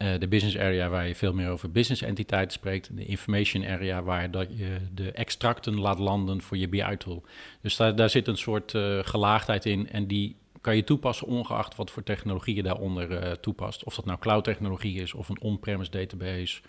Uh, 0.04 0.18
de 0.18 0.28
business 0.28 0.58
area 0.58 0.88
waar 0.88 1.08
je 1.08 1.14
veel 1.14 1.32
meer 1.32 1.48
over 1.48 1.70
business 1.70 2.02
entiteiten 2.02 2.52
spreekt. 2.52 2.96
De 2.96 3.04
information 3.04 3.64
area 3.64 4.02
waar 4.02 4.30
dat 4.30 4.58
je 4.58 4.76
de 4.94 5.12
extracten 5.12 5.80
laat 5.80 5.98
landen 5.98 6.42
voor 6.42 6.56
je 6.56 6.68
BI-tool. 6.68 7.24
Dus 7.60 7.76
daar, 7.76 7.96
daar 7.96 8.10
zit 8.10 8.28
een 8.28 8.36
soort 8.36 8.72
uh, 8.72 8.98
gelaagdheid 9.02 9.66
in 9.66 9.90
en 9.90 10.06
die 10.06 10.36
kan 10.60 10.76
je 10.76 10.84
toepassen 10.84 11.26
ongeacht 11.26 11.76
wat 11.76 11.90
voor 11.90 12.02
technologie 12.02 12.54
je 12.54 12.62
daaronder 12.62 13.40
toepast. 13.40 13.84
Of 13.84 13.94
dat 13.94 14.04
nou 14.04 14.18
cloud 14.18 14.44
technologie 14.44 15.00
is 15.00 15.14
of 15.14 15.28
een 15.28 15.40
on-premise 15.40 15.90
database 15.90 16.60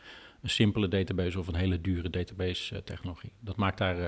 een 0.46 0.52
simpele 0.52 0.88
database 0.88 1.40
of 1.40 1.48
een 1.48 1.56
hele 1.56 1.82
dure 1.82 2.10
database 2.10 2.84
technologie. 2.84 3.32
Dat 3.40 3.56
maakt 3.56 3.78
daar 3.78 3.98
uh, 4.00 4.06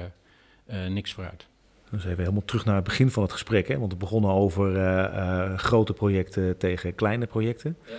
uh, 0.67 0.87
niks 0.87 1.13
voor 1.13 1.23
uit. 1.23 1.47
Dus 1.91 2.05
even 2.05 2.17
helemaal 2.17 2.45
terug 2.45 2.65
naar 2.65 2.75
het 2.75 2.83
begin 2.83 3.11
van 3.11 3.23
het 3.23 3.31
gesprek. 3.31 3.67
Hè? 3.67 3.79
Want 3.79 3.91
we 3.91 3.97
begonnen 3.97 4.31
over 4.31 4.75
uh, 4.75 5.57
grote 5.57 5.93
projecten 5.93 6.57
tegen 6.57 6.95
kleine 6.95 7.25
projecten. 7.25 7.77
Ja. 7.85 7.93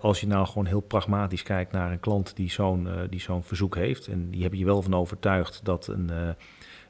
Als 0.00 0.20
je 0.20 0.26
nou 0.26 0.46
gewoon 0.46 0.66
heel 0.66 0.80
pragmatisch 0.80 1.42
kijkt 1.42 1.72
naar 1.72 1.92
een 1.92 2.00
klant 2.00 2.36
die 2.36 2.50
zo'n 2.50 2.88
die 3.10 3.20
zo'n 3.20 3.42
verzoek 3.42 3.74
heeft... 3.74 4.06
en 4.06 4.30
die 4.30 4.40
hebben 4.40 4.58
je 4.58 4.64
wel 4.64 4.82
van 4.82 4.94
overtuigd 4.94 5.60
dat 5.64 5.86
een, 5.86 6.10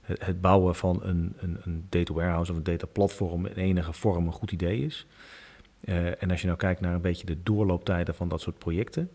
het, 0.02 0.40
bouwen 0.40 0.74
van 0.74 1.00
een, 1.02 1.32
een, 1.36 1.58
een, 1.64 1.86
data 1.88 2.12
warehouse 2.12 2.50
of 2.50 2.56
een 2.56 2.64
data 2.64 2.86
platform... 2.86 3.46
in 3.46 3.56
enige 3.56 3.92
vorm 3.92 4.26
een 4.26 4.32
goed 4.32 4.52
idee 4.52 4.78
is. 4.84 5.06
en 6.18 6.30
als 6.30 6.40
je 6.40 6.46
nou 6.46 6.58
kijkt 6.58 6.80
naar 6.80 6.94
een 6.94 7.00
beetje 7.00 7.26
de 7.26 7.42
doorlooptijden 7.42 8.14
van 8.14 8.28
dat 8.28 8.40
soort 8.40 8.58
projecten... 8.58 9.10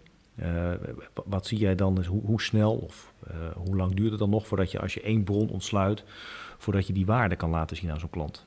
Wat 1.25 1.47
zie 1.47 1.57
jij 1.57 1.75
dan, 1.75 1.95
dus 1.95 2.07
hoe, 2.07 2.21
hoe, 2.25 2.41
snel 2.41 2.75
of 2.75 3.13
hoe 3.55 3.75
lang 3.75 3.93
duurt 3.93 4.09
het 4.09 4.19
dan 4.19 4.29
nog 4.29 4.47
voordat 4.47 4.71
je 4.71 4.79
als 4.79 4.93
je 4.93 5.01
één 5.01 5.23
bron 5.23 5.49
ontsluit, 5.49 6.03
voordat 6.57 6.87
je 6.87 6.93
die 6.93 7.05
waarde 7.05 7.35
kan 7.35 7.49
laten 7.49 7.77
zien 7.77 7.91
aan 7.91 7.99
zo'n 7.99 8.09
klant? 8.09 8.45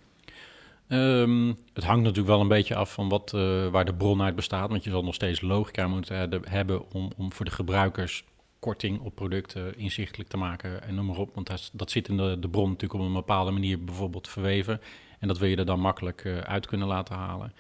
Um, 0.89 1.57
het 1.73 1.85
hangt 1.85 2.03
natuurlijk 2.03 2.29
wel 2.29 2.41
een 2.41 2.49
beetje 2.49 2.75
af 2.75 2.93
van 2.93 3.09
wat, 3.09 3.33
uh, 3.35 3.67
waar 3.67 3.85
de 3.85 3.95
bron 3.95 4.23
uit 4.23 4.35
bestaat, 4.37 4.71
want 4.71 4.85
je 4.85 4.91
zal 4.91 5.05
nog 5.05 5.15
steeds 5.15 5.41
logica 5.41 5.87
moeten 5.87 6.43
hebben 6.49 6.93
om, 6.93 7.13
om 7.17 7.33
voor 7.33 7.45
de 7.45 7.51
gebruikers 7.51 8.25
korting 8.59 9.01
op 9.01 9.15
producten 9.15 9.79
inzichtelijk 9.79 10.29
te 10.29 10.37
maken 10.37 10.83
en 10.83 10.95
noem 10.95 11.07
maar 11.07 11.17
op. 11.17 11.35
Want 11.35 11.71
dat, 11.73 11.91
zit 11.91 12.09
in 12.09 12.17
de, 12.17 12.37
de 12.41 12.49
bron 12.49 12.69
natuurlijk 12.69 13.01
op 13.01 13.07
een 13.07 13.13
bepaalde 13.13 13.51
manier 13.51 13.85
bijvoorbeeld 13.85 14.29
verweven 14.29 14.81
en 15.19 15.29
dat 15.29 15.39
wil 15.39 15.49
je 15.49 15.57
er 15.57 15.67
dan 15.67 15.81
makkelijk 15.81 16.27
uit 16.45 16.67
kunnen 16.67 16.89
laten 16.89 17.15
halen. 17.15 17.53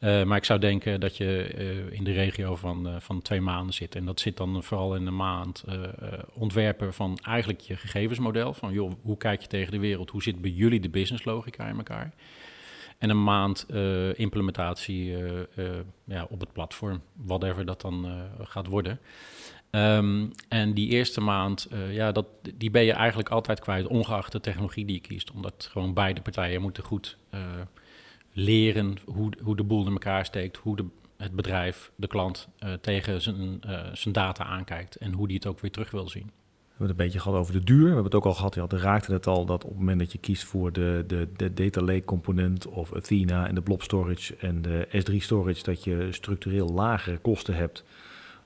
Uh, 0.00 0.22
maar 0.22 0.36
ik 0.36 0.44
zou 0.44 0.60
denken 0.60 1.00
dat 1.00 1.16
je 1.16 1.48
in 1.90 2.04
de 2.04 2.12
regio 2.12 2.56
van, 2.56 3.00
van 3.00 3.22
twee 3.22 3.40
maanden 3.40 3.74
zit. 3.74 3.94
En 3.94 4.04
dat 4.04 4.20
zit 4.20 4.36
dan 4.36 4.62
vooral 4.62 4.94
in 4.94 5.06
een 5.06 5.16
maand 5.16 5.64
ontwerpen 6.32 6.94
van 6.94 7.18
eigenlijk 7.22 7.60
je 7.60 7.76
gegevensmodel. 7.76 8.54
Van 8.54 8.72
joh, 8.72 8.92
hoe 9.02 9.16
kijk 9.16 9.40
je 9.40 9.46
tegen 9.46 9.72
de 9.72 9.78
wereld? 9.78 10.10
Hoe 10.10 10.22
zit 10.22 10.40
bij 10.40 10.50
jullie 10.50 10.80
de 10.80 10.88
businesslogica 10.88 11.66
in 11.66 11.76
elkaar? 11.76 12.12
En 13.00 13.10
een 13.10 13.24
maand 13.24 13.66
implementatie 14.14 15.16
ja, 16.04 16.26
op 16.28 16.40
het 16.40 16.52
platform, 16.52 17.02
whatever 17.12 17.64
dat 17.64 17.80
dan 17.80 18.28
gaat 18.42 18.66
worden. 18.66 19.00
Um, 19.70 20.30
en 20.48 20.74
die 20.74 20.88
eerste 20.88 21.20
maand, 21.20 21.68
ja, 21.90 22.12
dat, 22.12 22.26
die 22.54 22.70
ben 22.70 22.84
je 22.84 22.92
eigenlijk 22.92 23.28
altijd 23.28 23.60
kwijt, 23.60 23.86
ongeacht 23.86 24.32
de 24.32 24.40
technologie 24.40 24.84
die 24.84 24.94
je 24.94 25.00
kiest. 25.00 25.30
Omdat 25.30 25.68
gewoon 25.70 25.94
beide 25.94 26.20
partijen 26.20 26.62
moeten 26.62 26.82
goed 26.82 27.16
leren 28.32 28.96
hoe, 29.04 29.32
hoe 29.42 29.56
de 29.56 29.64
boel 29.64 29.86
in 29.86 29.92
elkaar 29.92 30.24
steekt, 30.24 30.56
hoe 30.56 30.76
de, 30.76 30.84
het 31.16 31.32
bedrijf, 31.32 31.90
de 31.96 32.06
klant, 32.06 32.48
tegen 32.80 33.22
zijn, 33.22 33.60
zijn 33.92 34.14
data 34.14 34.44
aankijkt 34.44 34.96
en 34.96 35.12
hoe 35.12 35.26
die 35.26 35.36
het 35.36 35.46
ook 35.46 35.60
weer 35.60 35.70
terug 35.70 35.90
wil 35.90 36.08
zien. 36.08 36.30
We 36.80 36.86
hebben 36.86 37.04
het 37.04 37.14
een 37.14 37.20
beetje 37.20 37.30
gehad 37.30 37.48
over 37.48 37.60
de 37.60 37.72
duur. 37.72 37.80
We 37.80 37.86
hebben 37.86 38.04
het 38.04 38.14
ook 38.14 38.24
al 38.24 38.34
gehad, 38.34 38.54
je 38.54 38.78
raakte 38.78 39.12
het 39.12 39.26
al, 39.26 39.44
dat 39.46 39.64
op 39.64 39.70
het 39.70 39.78
moment 39.78 39.98
dat 39.98 40.12
je 40.12 40.18
kiest 40.18 40.44
voor 40.44 40.72
de, 40.72 41.04
de, 41.06 41.28
de 41.36 41.54
data 41.54 41.80
lake 41.80 42.04
component 42.04 42.66
of 42.66 42.94
Athena 42.94 43.48
en 43.48 43.54
de 43.54 43.60
blob 43.60 43.82
storage 43.82 44.36
en 44.36 44.62
de 44.62 44.86
S3 44.86 45.16
storage, 45.16 45.62
dat 45.62 45.84
je 45.84 46.08
structureel 46.10 46.68
lagere 46.68 47.18
kosten 47.18 47.54
hebt 47.54 47.84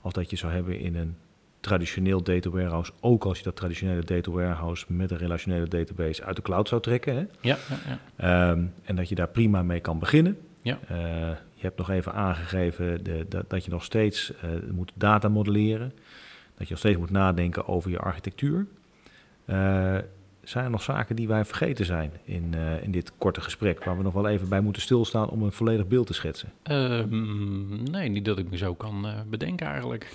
als 0.01 0.12
dat 0.12 0.31
je 0.31 0.37
zou 0.37 0.53
hebben 0.53 0.79
in 0.79 0.97
een 0.97 1.16
traditioneel 1.61 2.23
data 2.23 2.51
warehouse, 2.51 2.92
ook 3.01 3.25
als 3.25 3.38
je 3.38 3.44
dat 3.44 3.57
traditionele 3.57 4.05
data 4.05 4.31
warehouse 4.31 4.85
met 4.88 5.11
een 5.11 5.18
relationele 5.18 5.68
database 5.68 6.25
uit 6.25 6.37
de 6.37 6.42
cloud 6.42 6.68
zou 6.68 6.81
trekken. 6.81 7.14
Hè? 7.14 7.25
Ja, 7.40 7.57
ja, 7.68 7.99
ja. 8.16 8.51
Um, 8.51 8.73
en 8.85 8.97
dat 8.97 9.09
je 9.09 9.14
daar 9.14 9.29
prima 9.29 9.62
mee 9.62 9.81
kan 9.81 9.99
beginnen. 9.99 10.38
Ja. 10.62 10.79
Uh, 10.90 10.97
je 11.55 11.62
hebt 11.62 11.79
nog 11.79 11.90
even 11.90 12.12
aangegeven 12.12 13.05
de, 13.05 13.27
dat, 13.29 13.51
dat 13.51 13.64
je 13.64 13.70
nog 13.70 13.85
steeds 13.85 14.33
uh, 14.44 14.51
moet 14.73 14.92
data 14.94 15.29
modelleren. 15.29 15.92
Dat 16.57 16.67
je 16.67 16.71
nog 16.71 16.79
steeds 16.79 16.99
moet 16.99 17.11
nadenken 17.11 17.69
over 17.69 17.90
je 17.90 17.99
architectuur. 17.99 18.67
Uh, 19.47 19.97
zijn 20.43 20.64
er 20.64 20.71
nog 20.71 20.83
zaken 20.83 21.17
die 21.17 21.29
wij 21.29 21.45
vergeten 21.45 21.85
zijn 21.85 22.12
in, 22.25 22.55
in 22.83 22.90
dit 22.90 23.12
korte 23.19 23.40
gesprek, 23.40 23.85
waar 23.85 23.97
we 23.97 24.03
nog 24.03 24.12
wel 24.12 24.29
even 24.29 24.49
bij 24.49 24.61
moeten 24.61 24.83
stilstaan 24.83 25.29
om 25.29 25.43
een 25.43 25.53
volledig 25.53 25.87
beeld 25.87 26.07
te 26.07 26.14
schetsen? 26.14 26.53
Um, 26.71 27.83
nee, 27.83 28.09
niet 28.09 28.25
dat 28.25 28.38
ik 28.38 28.51
me 28.51 28.57
zo 28.57 28.75
kan 28.75 29.07
bedenken 29.29 29.67
eigenlijk. 29.67 30.14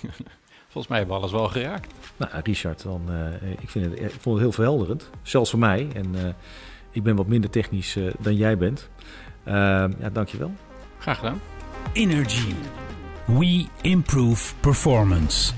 Volgens 0.70 0.88
mij 0.88 0.98
hebben 0.98 1.16
we 1.16 1.22
alles 1.22 1.34
wel 1.34 1.48
geraakt. 1.48 1.94
Nou, 2.16 2.30
Richard, 2.42 2.82
dan, 2.82 3.02
uh, 3.10 3.50
ik, 3.50 3.70
vind 3.70 3.84
het, 3.84 4.00
ik 4.00 4.10
vond 4.10 4.34
het 4.34 4.38
heel 4.38 4.52
verhelderend. 4.52 5.10
Zelfs 5.22 5.50
voor 5.50 5.58
mij. 5.58 5.88
En 5.94 6.14
uh, 6.14 6.28
ik 6.90 7.02
ben 7.02 7.16
wat 7.16 7.26
minder 7.26 7.50
technisch 7.50 7.96
uh, 7.96 8.12
dan 8.18 8.36
jij 8.36 8.58
bent. 8.58 8.88
ja, 9.44 9.88
dankjewel. 10.12 10.52
Graag 10.98 11.18
gedaan. 11.18 11.40
Energy. 11.92 12.54
We 13.26 13.66
improve 13.82 14.54
performance. 14.60 15.52